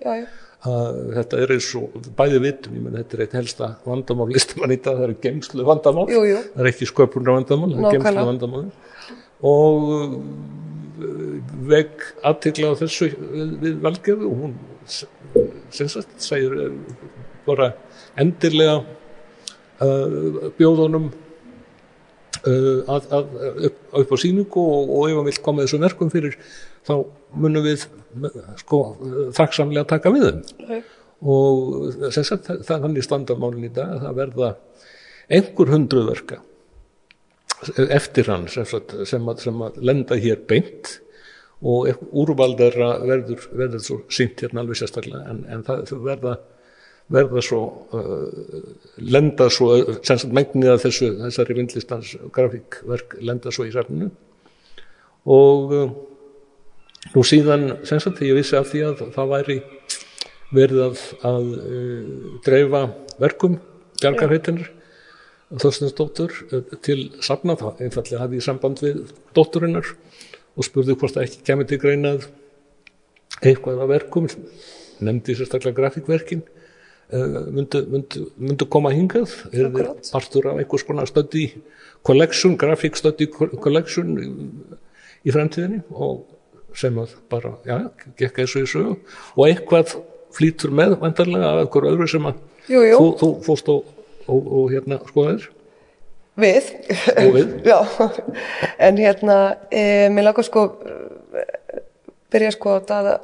Þetta 0.66 1.38
er 1.42 1.52
eins 1.54 1.68
og 1.78 1.94
bæði 2.18 2.38
vitum, 2.42 2.74
ég 2.74 2.82
menn 2.82 2.96
þetta 2.96 3.16
er 3.16 3.22
eitt 3.26 3.34
helsta 3.36 3.68
vandamál 3.86 4.32
dag, 4.32 4.86
það 4.86 5.02
er 5.04 5.12
geimslu 5.22 5.66
vandamál 5.66 6.06
Jú, 6.10 6.22
jú. 6.26 6.40
það 6.54 6.62
er 6.64 6.70
ekki 6.72 6.88
sköpunar 6.90 7.36
vandamál 7.36 7.74
það 7.74 7.84
er 7.84 7.94
geimslu 7.94 8.24
vandamál 8.30 8.64
og 9.46 9.84
uh, 9.92 10.16
veg 11.70 12.06
aðtikla 12.26 12.72
á 12.72 12.74
þessu 12.80 13.10
við, 13.12 13.52
við 13.62 13.78
valgefu 13.84 14.30
og 14.30 14.42
hún 14.42 14.56
segir 15.70 16.56
bara 17.46 17.70
endilega 18.18 18.80
uh, 18.80 20.50
bjóðunum 20.58 21.12
að, 22.46 23.06
að, 23.18 23.30
upp, 23.68 23.78
upp 24.02 24.12
á 24.12 24.16
sýningu 24.22 24.62
og, 24.62 24.90
og 24.98 25.06
ef 25.10 25.16
hann 25.18 25.28
vill 25.30 25.40
koma 25.46 25.64
þessum 25.66 25.84
verkum 25.86 26.12
fyrir 26.12 26.36
þá 26.86 26.92
munum 27.42 27.64
við 27.66 27.86
sko 28.62 28.80
þakksamlega 29.36 29.88
taka 29.94 30.12
við 30.14 30.28
þeim. 30.28 30.42
Já, 30.70 30.82
og 31.26 32.12
sem 32.14 32.26
sagt 32.28 32.46
það, 32.50 32.60
það 32.68 32.84
þannig 32.86 33.06
standamálin 33.06 33.66
í 33.68 33.72
dag 33.76 33.94
að 33.96 34.04
það 34.06 34.18
verða 34.20 34.50
einhver 35.36 35.72
hundruð 35.74 36.10
verka 36.12 36.42
eftir 37.96 38.28
hann 38.30 38.46
sem, 38.52 38.66
sem, 38.68 39.26
að, 39.32 39.40
sem 39.46 39.62
að 39.64 39.78
lenda 39.88 40.18
hér 40.20 40.42
beint. 40.48 40.98
Og 41.66 41.86
ef- 41.88 42.02
úrval 42.12 42.52
þeirra 42.58 42.90
verður, 43.08 43.46
verður 43.56 43.80
svo 43.80 43.96
sínt 44.12 44.42
hérna 44.44 44.60
alveg 44.60 44.76
sérstaklega 44.82 45.22
en, 45.32 45.38
en 45.48 45.62
það 45.64 45.94
verða 46.04 46.34
verða 47.12 47.42
svo 47.44 47.60
uh, 47.94 48.26
lenda 48.98 49.48
svo, 49.52 49.76
sem 50.02 50.18
sagt 50.18 50.34
megnið 50.34 50.72
af 50.72 50.82
þessu, 50.82 51.12
þessari 51.20 51.56
vindlistans 51.60 52.14
grafíkverk 52.34 53.18
lenda 53.22 53.52
svo 53.54 53.66
í 53.68 53.74
safninu 53.74 54.10
og 55.30 55.74
uh, 55.76 55.92
nú 57.14 57.24
síðan 57.26 57.68
sem 57.86 58.02
sagt 58.02 58.24
ég 58.26 58.38
vissi 58.38 58.58
af 58.58 58.72
því 58.72 58.82
að 58.88 59.04
það 59.14 59.32
væri 59.34 59.58
verið 60.54 60.82
að, 60.88 61.04
að 61.30 61.52
uh, 61.60 62.08
dreifa 62.46 62.82
verkum 63.22 63.60
bjargarheitinar 64.00 64.72
Þorstensdóttur 65.46 66.32
uh, 66.50 66.74
til 66.82 67.12
safna, 67.22 67.54
þá 67.54 67.78
einfallega 67.84 68.24
hafði 68.24 68.40
ég 68.40 68.46
samband 68.48 68.82
við 68.82 69.14
dótturinnar 69.36 69.92
og 70.56 70.66
spurði 70.66 70.96
hvort 70.98 71.14
það 71.14 71.28
ekki 71.28 71.46
kemur 71.46 71.70
til 71.70 71.78
greina 71.78 72.16
að 72.16 72.26
eitthvað 73.44 73.82
af 73.84 73.90
verkum 73.92 74.26
nefndi 75.04 75.36
sérstaklega 75.36 75.76
grafíkverkin 75.76 76.42
myndu, 77.12 77.82
myndu, 77.92 78.24
myndu 78.36 78.68
koma 78.70 78.92
hingað. 78.94 79.32
Er 79.52 79.70
þið 79.74 80.10
partur 80.10 80.50
af 80.50 80.60
einhvers 80.62 80.86
konar 80.86 81.10
study 81.10 81.48
collection, 82.06 82.56
graphic 82.58 82.98
study 82.98 83.28
collection 83.30 84.16
í, 84.18 84.30
í 85.26 85.34
fremtíðinni 85.34 85.82
og 85.94 86.24
sem 86.76 86.96
að 87.00 87.14
bara, 87.32 87.54
já, 87.64 87.78
gekk 88.20 88.42
eins 88.42 88.54
og 88.56 88.66
í 88.66 88.70
sögu. 88.70 88.96
Og 89.36 89.46
eitthvað 89.48 89.96
flýtur 90.36 90.74
með 90.76 90.98
vandarlega 91.00 91.54
af 91.54 91.62
einhver 91.64 91.88
öðru 91.92 92.08
sem 92.10 92.26
að 92.28 92.42
Jú, 92.66 92.80
jú. 92.82 92.96
þú, 92.98 93.10
þú 93.20 93.28
fórst 93.46 93.68
og, 93.70 93.92
og, 94.26 94.48
og 94.58 94.72
hérna 94.74 94.98
skoðaðir. 95.06 95.50
Við, 96.36 96.70
við? 97.32 97.52
Já, 97.70 97.78
en 98.82 98.98
hérna, 99.00 99.36
e, 99.70 99.84
mér 100.12 100.26
langar 100.28 100.44
sko, 100.44 100.66
e, 100.84 101.44
byrja 102.34 102.50
sko 102.58 102.74
að 102.76 102.88
daða, 102.90 103.14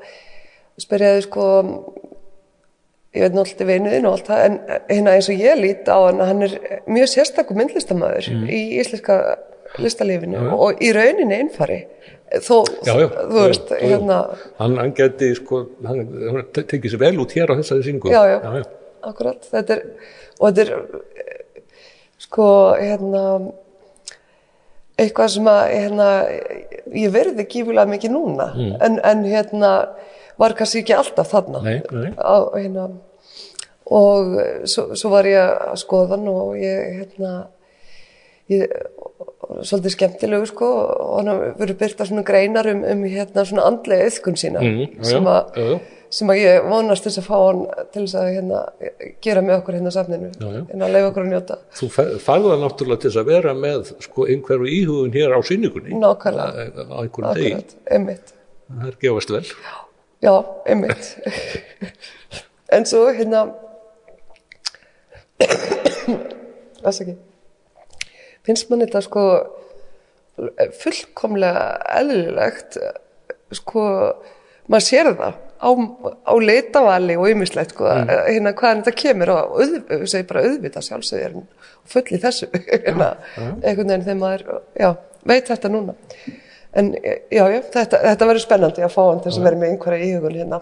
spyrjaði 0.80 1.26
sko, 1.26 1.48
ég 3.12 3.22
veit 3.26 3.34
náttúrulega 3.36 3.68
vinuðin 3.74 4.06
og 4.08 4.14
allt 4.16 4.28
það, 4.30 4.42
en 4.46 4.54
hérna 4.88 5.14
eins 5.18 5.28
og 5.28 5.40
ég 5.44 5.58
lít 5.60 5.88
á 5.92 5.96
hann, 6.00 6.20
hann 6.24 6.42
er 6.46 6.54
mjög 6.88 7.10
sérstakur 7.12 7.58
myndlistamæður 7.58 8.28
í 8.48 8.60
íslenska 8.80 9.18
listalífinu. 9.82 10.36
Já, 10.38 10.46
já. 10.48 10.54
og 10.66 10.80
í 10.84 10.92
rauninni 10.96 11.38
einfari, 11.42 11.78
þó, 12.44 12.56
já, 12.84 12.92
þú 12.96 13.36
veist, 13.38 13.72
hérna, 13.80 14.18
hann, 14.60 14.76
hann 14.80 14.94
geti 14.96 15.30
sko, 15.36 15.62
hann, 15.86 16.02
hann 16.28 16.46
te- 16.56 16.64
tekið 16.72 16.94
sér 16.94 17.02
vel 17.04 17.14
út 17.24 17.34
hér 17.36 17.52
á 17.52 17.54
þessari 17.60 17.86
sýningu. 17.86 18.12
Já, 18.12 18.22
já. 18.32 18.62
akkurat, 19.12 19.44
þetta 19.52 19.76
er, 19.76 19.82
og 20.38 20.48
þetta 20.48 20.62
er, 20.64 21.02
eh, 21.24 21.62
sko, 22.26 22.46
hérna, 22.80 23.24
eitthvað 25.00 25.30
sem 25.36 25.48
að, 25.52 25.62
hérna, 25.72 26.08
ég 27.02 27.12
verði 27.14 27.46
gífulega 27.48 27.88
mikið 27.92 28.12
núna, 28.16 28.48
en, 28.84 28.98
en 29.08 29.24
hérna, 29.28 29.72
var 30.42 30.54
kannski 30.58 30.82
ekki 30.82 30.96
alltaf 30.98 31.30
þarna. 31.32 31.62
Nei, 31.64 31.78
nei. 31.94 32.10
Á, 32.18 32.36
hérna, 32.58 32.88
og 33.92 34.36
svo, 34.70 34.88
svo 34.98 35.10
var 35.14 35.26
ég 35.30 35.40
að 35.42 35.78
skoða 35.82 36.16
hann 36.16 36.28
og 36.32 36.52
ég, 36.60 37.00
hérna, 37.00 37.32
ég, 38.52 38.68
svolítið 39.62 39.94
skemmtilegu 39.96 40.46
sko 40.50 40.68
og 40.92 41.16
hann 41.20 41.42
verið 41.58 41.80
byrta 41.82 42.06
svona 42.08 42.24
greinar 42.26 42.68
um, 42.72 42.84
um 42.88 43.02
hérna 43.10 43.44
svona 43.48 43.66
andlega 43.70 44.06
yðkun 44.10 44.38
sína 44.40 44.62
Mm, 44.62 45.02
sem 45.04 45.26
að 45.28 45.58
já, 45.58 45.66
já. 45.72 45.80
sem 46.12 46.30
að 46.32 46.40
ég 46.40 46.66
vonast 46.70 47.06
þess 47.06 47.20
að 47.22 47.26
fá 47.28 47.36
hann 47.42 47.60
til 47.92 48.02
þess 48.06 48.16
að 48.22 48.30
hérna, 48.36 48.62
gera 49.24 49.42
með 49.44 49.54
okkur 49.60 49.76
hérna 49.78 49.92
safninu 49.94 50.30
en 50.72 50.84
að 50.86 50.94
leifa 50.96 51.10
okkur 51.12 51.26
að 51.26 51.30
njóta 51.34 51.58
Þú 51.80 51.90
það 52.26 52.48
náttúrulega 52.64 53.02
til 53.04 53.10
þess 53.12 53.20
að 53.22 53.30
vera 53.34 53.54
með 53.58 53.92
sko, 54.08 54.26
einhverju 54.32 54.72
íhugun 54.78 55.14
hér 55.16 55.36
á 55.36 55.40
sýningunni 55.48 56.00
Nákvæmlega. 56.02 56.88
akkurat, 57.04 57.76
einmitt 57.90 58.34
Það 58.72 58.88
er 58.88 58.94
gefast 59.02 59.28
vel. 59.34 59.42
Já, 59.44 59.74
einmitt. 60.68 61.08
en 62.72 62.86
svo 62.88 63.08
hérna, 63.12 63.46
það 66.82 67.00
ekki, 67.04 67.16
finnst 68.46 68.70
mann 68.70 68.84
þetta 68.84 69.02
sko 69.04 69.24
fullkomlega 70.80 71.64
eðlilegt, 72.00 72.78
sko, 73.54 73.86
maður 74.70 74.86
sér 74.86 75.10
það 75.18 75.40
á, 75.62 75.70
á 76.26 76.34
leitavali 76.40 77.16
og 77.20 77.28
ymmislegt, 77.32 77.74
sko, 77.76 77.90
hérna 78.08 78.54
hvaðan 78.56 78.82
þetta 78.82 79.02
kemur 79.02 79.34
og 79.34 79.58
auðvitað, 79.58 80.06
segi 80.10 80.28
bara 80.30 80.44
auðvitað 80.46 80.86
sjálfsögir 80.88 81.36
full 81.92 82.06
í 82.08 82.22
þessu, 82.22 82.48
hérna, 82.86 83.12
einhvern 83.60 83.92
veginn 83.92 84.06
þegar 84.08 84.22
maður, 84.22 84.46
já, 84.78 84.88
veit 85.28 85.52
þetta 85.52 85.72
núna. 85.72 85.96
En 86.72 86.86
já, 86.96 87.42
já, 87.52 87.58
þetta, 87.74 87.98
þetta 88.00 88.26
verður 88.30 88.42
spennandi 88.46 88.84
að 88.86 88.92
fá 88.94 89.00
hann 89.04 89.18
til 89.20 89.28
þess 89.28 89.40
að 89.42 89.46
vera 89.46 89.58
með 89.60 89.72
einhverja 89.74 90.06
íhugun 90.08 90.36
hérna. 90.40 90.60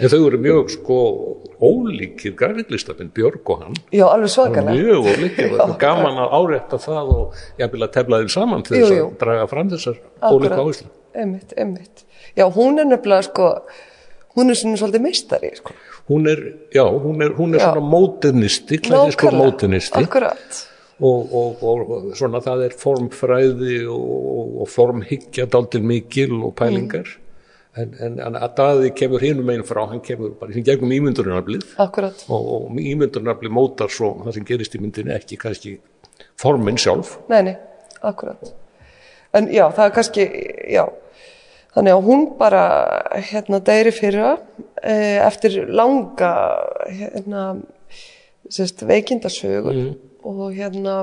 En 0.00 0.12
þau 0.12 0.20
eru 0.30 0.38
mjög 0.40 0.70
sko 0.72 0.96
ólíkir 1.60 2.32
grafiklistafinn, 2.38 3.10
Björg 3.16 3.52
og 3.52 3.64
hann. 3.66 3.76
Já, 3.92 4.06
alveg 4.08 4.32
svakalega. 4.32 4.76
Mjög 4.78 5.10
ólíkir 5.12 5.50
er 5.52 5.74
gaman 5.82 6.22
að 6.24 6.36
árétta 6.38 6.78
það 6.86 7.12
og 7.16 7.42
vil 7.60 7.84
að 7.84 7.92
tefla 7.98 8.22
þeim 8.22 8.32
saman 8.32 8.64
til 8.64 8.78
þess 8.78 8.94
að 8.96 9.10
draga 9.20 9.50
fram 9.50 9.72
þessar 9.74 10.00
ólíka 10.24 10.62
áherslu. 10.62 10.88
Einmitt, 11.16 11.52
einmitt. 11.56 12.06
Já, 12.36 12.46
hún 12.52 12.80
er 12.80 12.88
nefnilega 12.88 13.28
sko, 13.28 13.50
hún 14.36 14.52
er 14.52 14.58
svona 14.60 14.80
svolítið 14.80 15.04
meistari, 15.04 15.52
sko. 15.60 15.76
Hún 16.06 16.28
er, 16.30 16.40
já, 16.72 16.84
hún 16.86 17.20
er, 17.24 17.32
hún 17.34 17.54
er 17.56 17.60
Já. 17.60 17.72
svona 17.72 17.82
mótenisti, 17.82 18.78
klassískur 18.78 19.32
Nákvæmlega. 19.32 19.44
mótenisti. 19.44 20.02
Akkurat. 20.04 20.60
Og, 21.00 21.34
og, 21.36 21.62
og 21.62 22.10
svona 22.16 22.40
það 22.44 22.66
er 22.66 22.74
formfræði 22.80 23.78
og, 23.92 24.60
og 24.62 24.68
formhyggja 24.72 25.46
dáltil 25.52 25.84
mikil 25.84 26.38
og 26.40 26.54
pælingar. 26.56 27.10
En, 27.76 27.90
en, 28.00 28.14
en 28.24 28.36
að 28.40 28.54
daði 28.56 28.90
kemur 28.96 29.20
hinum 29.20 29.50
einn 29.52 29.64
frá, 29.68 29.82
hann 29.90 30.00
kemur 30.04 30.32
bara 30.40 30.54
í 30.56 30.62
gegnum 30.64 30.94
ímyndunaraflið. 30.96 31.66
Akkurat. 31.84 32.22
og, 32.32 32.46
og 32.54 32.78
ímyndunaraflið 32.80 33.52
mótar 33.52 33.92
svo 33.92 34.14
það 34.22 34.38
sem 34.38 34.46
gerist 34.48 34.78
í 34.78 34.80
myndinni 34.80 35.12
ekki 35.12 35.36
kannski 35.40 35.74
formin 36.40 36.80
sjálf. 36.80 37.18
Nei, 37.28 37.42
nei, 37.50 37.56
akkurat. 38.00 38.54
En 39.36 39.50
já, 39.52 39.66
það 39.76 39.84
er 39.84 39.94
kannski, 39.98 40.26
já, 40.72 40.84
þannig 41.76 41.98
að 41.98 42.08
hún 42.08 42.26
bara, 42.40 42.64
hérna, 43.28 43.60
deyri 43.60 43.92
fyrra 43.92 44.32
eh, 44.80 45.20
eftir 45.26 45.66
langa, 45.68 46.32
hérna, 46.88 47.46
veikindasögur 48.88 49.82
og 50.26 50.56
hérna, 50.56 50.96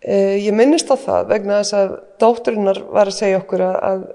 eh, 0.00 0.38
ég 0.40 0.56
minnist 0.56 0.90
á 0.90 0.96
það 0.96 1.28
vegna 1.34 1.60
þess 1.60 1.76
að 1.76 1.92
dótturinnar 2.22 2.82
var 2.88 3.10
að 3.10 3.18
segja 3.18 3.42
okkur 3.42 3.66
að, 3.66 3.76
að 3.90 4.06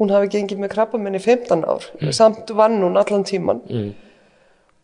hún 0.00 0.14
hafi 0.14 0.32
gengið 0.32 0.62
með 0.62 0.72
krabbamenn 0.74 1.18
í 1.18 1.22
15 1.22 1.62
ár, 1.68 1.86
samt 2.16 2.50
vann 2.56 2.80
hún 2.82 2.98
allan 2.98 3.26
tíman 3.26 3.62
mm. 3.68 3.92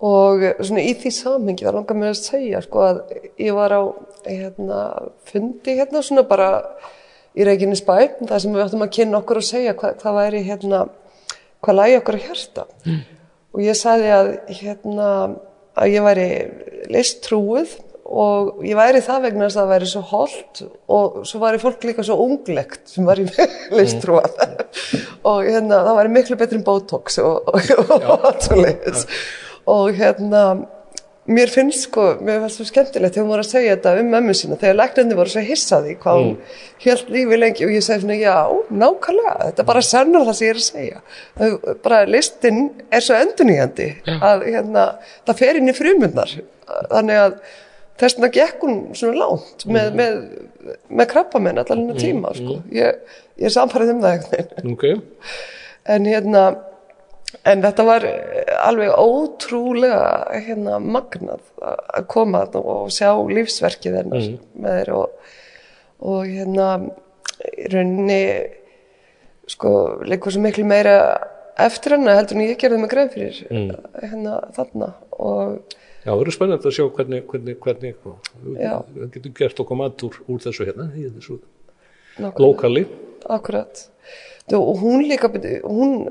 og 0.06 0.44
svona 0.61 0.85
í 0.87 0.94
því 0.94 1.12
samhengi 1.16 1.66
það 1.66 1.78
langar 1.80 1.98
mér 1.98 2.14
að 2.14 2.22
segja 2.22 2.62
sko 2.62 2.85
að 2.87 3.00
ég 3.40 3.56
var 3.56 3.74
á 3.74 3.83
hérna, 4.28 4.80
fundi 5.26 5.76
hérna 5.80 6.04
svona 6.06 6.26
bara 6.28 6.50
í 7.35 7.46
Reykjanesbæ 7.46 7.96
þar 8.28 8.42
sem 8.42 8.54
við 8.54 8.64
ættum 8.64 8.87
að 8.87 8.94
kynna 8.96 9.20
okkur 9.20 9.40
og 9.40 9.46
segja 9.46 9.74
hvað, 9.78 9.98
hvað 10.02 10.18
væri 10.20 10.42
hérna 10.46 10.85
hvað 11.61 11.78
lægi 11.80 12.00
okkur 12.00 12.18
að 12.18 12.26
hjarta. 12.26 12.66
Mm. 12.87 13.00
og 13.50 13.62
ég 13.64 13.78
sagði 13.78 14.11
að 14.14 14.28
hérna 14.61 15.09
að 15.80 15.94
ég 15.94 16.04
væri 16.04 16.28
listtrúið 16.90 17.76
og 18.11 18.64
ég 18.66 18.75
væri 18.79 19.03
það 19.07 19.27
vegna 19.29 19.46
að 19.46 19.57
það 19.59 19.70
væri 19.70 19.90
svo 19.92 20.03
holdt 20.11 20.62
og 20.90 21.20
svo 21.29 21.42
væri 21.44 21.61
fólk 21.62 21.87
líka 21.87 22.07
svo 22.07 22.16
unglegt 22.25 22.90
sem 22.90 23.07
var 23.07 23.23
í 23.23 23.29
listtrúað 23.79 24.35
og 25.23 25.46
hérna 25.46 25.85
það 25.87 26.01
væri 26.01 26.12
miklu 26.16 26.40
betri 26.40 26.59
en 26.59 26.66
Botox 26.66 27.20
og, 27.23 27.46
allt 27.55 28.49
svo 28.49 28.59
leiðis 28.59 29.07
og 29.70 29.94
hérna 29.94 30.44
mér 31.31 31.53
finnst 31.53 31.87
sko, 31.87 32.07
mér 32.25 32.40
fannst 32.42 32.59
svo 32.59 32.66
skemmtilegt 32.66 33.14
þegar 33.14 33.27
hún 33.27 33.33
var 33.35 33.42
að 33.44 33.51
segja 33.53 33.77
þetta 33.77 33.94
um 34.01 34.11
mömmu 34.14 34.35
sína 34.35 34.59
þegar 34.59 34.79
læknandi 34.81 35.18
voru 35.18 35.33
svo 35.33 35.44
hissaði 35.46 35.94
hvað 36.01 36.20
hún 36.25 36.37
helt 36.85 37.14
lífi 37.14 37.38
lengi 37.38 37.66
og 37.66 37.75
ég 37.75 37.85
segi 37.87 38.05
svona 38.05 38.18
já, 38.18 38.37
nákvæmlega, 38.83 39.35
þetta 39.44 39.66
bara 39.68 39.85
sannar 39.87 40.27
það 40.27 40.38
sem 40.38 40.49
ég 40.49 40.55
er 40.55 40.61
að 40.61 40.66
segja. 40.66 41.03
Bara 41.85 42.01
listin 42.09 42.61
er 42.90 43.05
svo 43.07 43.18
enduníjandi 43.20 43.90
að 44.16 44.46
hérna, 44.49 44.87
það 45.29 45.42
fer 45.44 45.61
inn 45.61 45.70
í 45.70 45.77
frumundar 45.77 46.35
þannig 46.90 47.23
að 47.27 47.37
þess 48.01 48.17
vegna 48.17 48.33
gekk 48.35 48.65
hún 48.65 48.81
svona 48.97 49.21
lánt 49.21 49.67
með, 49.69 49.93
með, 50.01 50.19
með 50.89 51.11
krabbamenn 51.13 51.63
allan 51.63 51.85
hennar 51.85 52.01
tíma 52.01 52.33
sko. 52.37 52.59
ég, 52.75 53.01
ég 53.41 53.51
er 53.51 53.55
samfærið 53.55 53.95
um 53.95 54.03
það 54.05 54.17
einhvern 54.17 54.35
veginn 54.37 54.75
ok, 54.75 55.39
en 55.97 56.11
hérna 56.11 56.45
en 57.47 57.63
þetta 57.63 57.87
var 57.87 58.07
alveg 58.67 58.95
ótrúlega 58.99 60.41
hérna 60.47 60.81
magnað 60.83 61.45
að 61.63 62.09
koma 62.11 62.43
og 62.59 62.91
sjá 62.95 63.13
lífsverkið 63.31 64.01
hennar 64.01 64.31
með 64.55 64.79
þeir 64.81 64.95
og, 64.99 65.29
og 66.11 66.25
hérna 66.27 66.71
í 67.41 67.69
rauninni 67.73 68.23
sko 69.51 69.71
leikur 70.07 70.35
svo 70.35 70.43
miklu 70.45 70.67
meira 70.69 70.97
eftir 71.61 71.97
hennar 71.97 72.19
heldur 72.21 72.39
en 72.39 72.47
ég 72.47 72.59
gerði 72.61 72.81
mig 72.81 72.93
grein 72.93 73.13
fyrir 73.13 73.41
hérna 74.01 74.41
þarna. 74.57 74.93
Og 75.21 75.79
já, 76.05 76.11
það 76.11 76.23
eru 76.25 76.35
spennandi 76.35 76.69
að 76.71 76.77
sjá 76.77 76.85
hvernig, 76.97 77.25
hvernig, 77.31 77.57
hvernig 77.61 77.95
Já. 78.61 78.75
það 78.95 79.11
getur 79.17 79.35
gert 79.41 79.63
okkur 79.65 79.81
mat 79.81 80.05
úr, 80.07 80.19
úr 80.29 80.43
þessu 80.47 80.67
hérna 80.69 80.89
í 80.97 81.07
þessu 81.13 81.41
lokali 82.41 82.87
Akkurat. 83.31 83.83
Og 84.57 84.81
hún 84.81 85.05
líka, 85.07 85.29
hún 85.63 86.07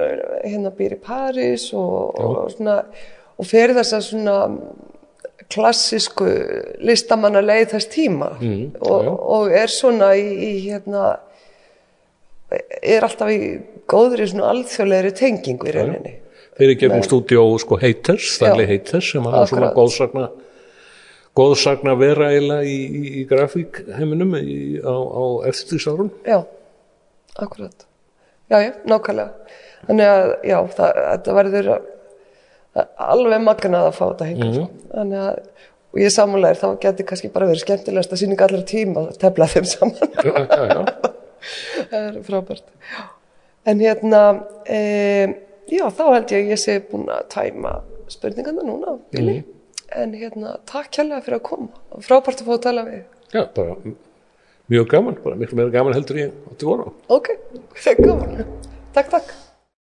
hérna 0.46 0.70
býr 0.78 0.94
í 0.96 1.00
París 1.04 1.66
og, 1.76 2.14
og 2.22 2.52
svona, 2.54 2.76
og 3.36 3.48
fer 3.50 3.74
þess 3.76 3.96
að 3.98 4.06
svona 4.06 4.36
klassísku 5.50 6.28
listamanna 6.86 7.42
leið 7.42 7.74
þess 7.74 7.90
tíma 7.92 8.30
Mm, 8.40 8.70
og, 8.80 9.02
já, 9.02 9.10
já. 9.10 9.16
og 9.36 9.52
er 9.64 9.74
svona 9.74 10.12
í, 10.16 10.28
í 10.30 10.52
hérna, 10.70 11.18
er 12.82 13.06
alltaf 13.10 13.30
í 13.34 13.40
góðri 13.90 14.28
svona 14.30 14.52
alþjóðlegri 14.54 15.12
tengingu 15.18 15.68
í 15.68 15.74
rauninni. 15.76 16.14
þeir 16.14 16.29
eru 16.60 16.76
gegnum 16.80 17.04
stúdíó 17.06 17.44
sko 17.62 17.80
Haters, 17.82 18.34
Stanley 18.36 18.68
Já. 18.68 18.72
Haters 18.74 19.12
sem 19.14 19.26
er 19.26 19.36
svona 19.50 19.70
Akkurat. 19.70 19.76
góðsagna 19.78 20.30
góðsagna 21.40 21.94
vera 22.00 22.32
eiginlega 22.34 22.66
í, 22.68 22.80
í, 22.80 23.04
í 23.22 23.28
grafík 23.30 23.84
heiminum 23.96 24.34
í, 24.40 24.80
á, 24.84 24.92
á 24.92 25.24
eftirstýrsárun 25.50 26.12
Já, 26.28 26.42
akkurat. 27.40 27.86
Já, 28.50 28.58
já, 28.66 28.72
nákvæmlega. 28.90 29.56
Þannig 29.86 30.10
að, 30.10 30.32
já, 30.50 30.58
það, 30.76 31.00
þetta 31.06 31.34
verður 31.38 31.68
alveg 33.06 33.44
magnað 33.46 33.88
að 33.90 33.98
fá 33.98 34.04
þetta 34.08 34.30
hengur. 34.30 34.56
Mm 34.56 34.88
Þannig 34.90 35.22
að, 35.22 35.68
og 35.90 36.00
ég 36.02 36.14
samanlegar, 36.14 36.58
þá 36.58 36.82
geti 36.82 37.06
kannski 37.06 37.30
bara 37.34 37.48
verið 37.50 37.62
skemmtilegast 37.64 38.14
að 38.14 38.22
sýninga 38.24 38.46
allra 38.48 38.62
tíma 38.68 39.04
að 39.06 39.20
tefla 39.22 39.48
þeim 39.54 39.68
saman. 39.70 40.16
já, 40.26 40.34
já, 40.34 40.64
já. 40.74 40.80
það 41.92 42.00
er 42.00 42.18
frábært. 42.26 42.66
En 43.70 43.84
hérna, 43.86 44.24
e, 44.66 44.80
já, 45.72 45.86
þá 45.94 46.04
held 46.14 46.34
ég 46.34 46.44
að 46.46 46.52
ég 46.54 46.62
sé 46.62 46.76
búin 46.92 47.08
að 47.14 47.26
tæma 47.34 47.74
spurningarna 48.10 48.66
núna, 48.66 48.98
Bili. 49.14 49.40
En 49.98 50.14
hérna, 50.14 50.56
takk 50.70 50.92
kærlega 50.94 51.24
fyrir 51.26 51.40
að 51.40 51.46
koma. 51.50 51.70
Frábært 52.06 52.42
að 52.44 52.50
fá 52.50 52.54
að 52.58 52.64
tala 52.68 52.84
við. 52.88 53.04
já, 53.34 53.44
bara 53.56 53.76
mjög 54.70 54.88
gaman, 54.92 55.16
bara 55.24 55.36
miklu 55.36 55.58
meira 55.58 55.74
gaman 55.74 55.94
heldur 55.98 56.20
ég 56.22 56.34
átti 56.52 56.66
voru 56.70 56.90
á 56.90 56.92
Ok, 57.18 57.32
það 57.74 57.92
er 57.94 58.04
gaman. 58.06 58.44
Takk, 58.94 59.10
takk. 59.16 59.34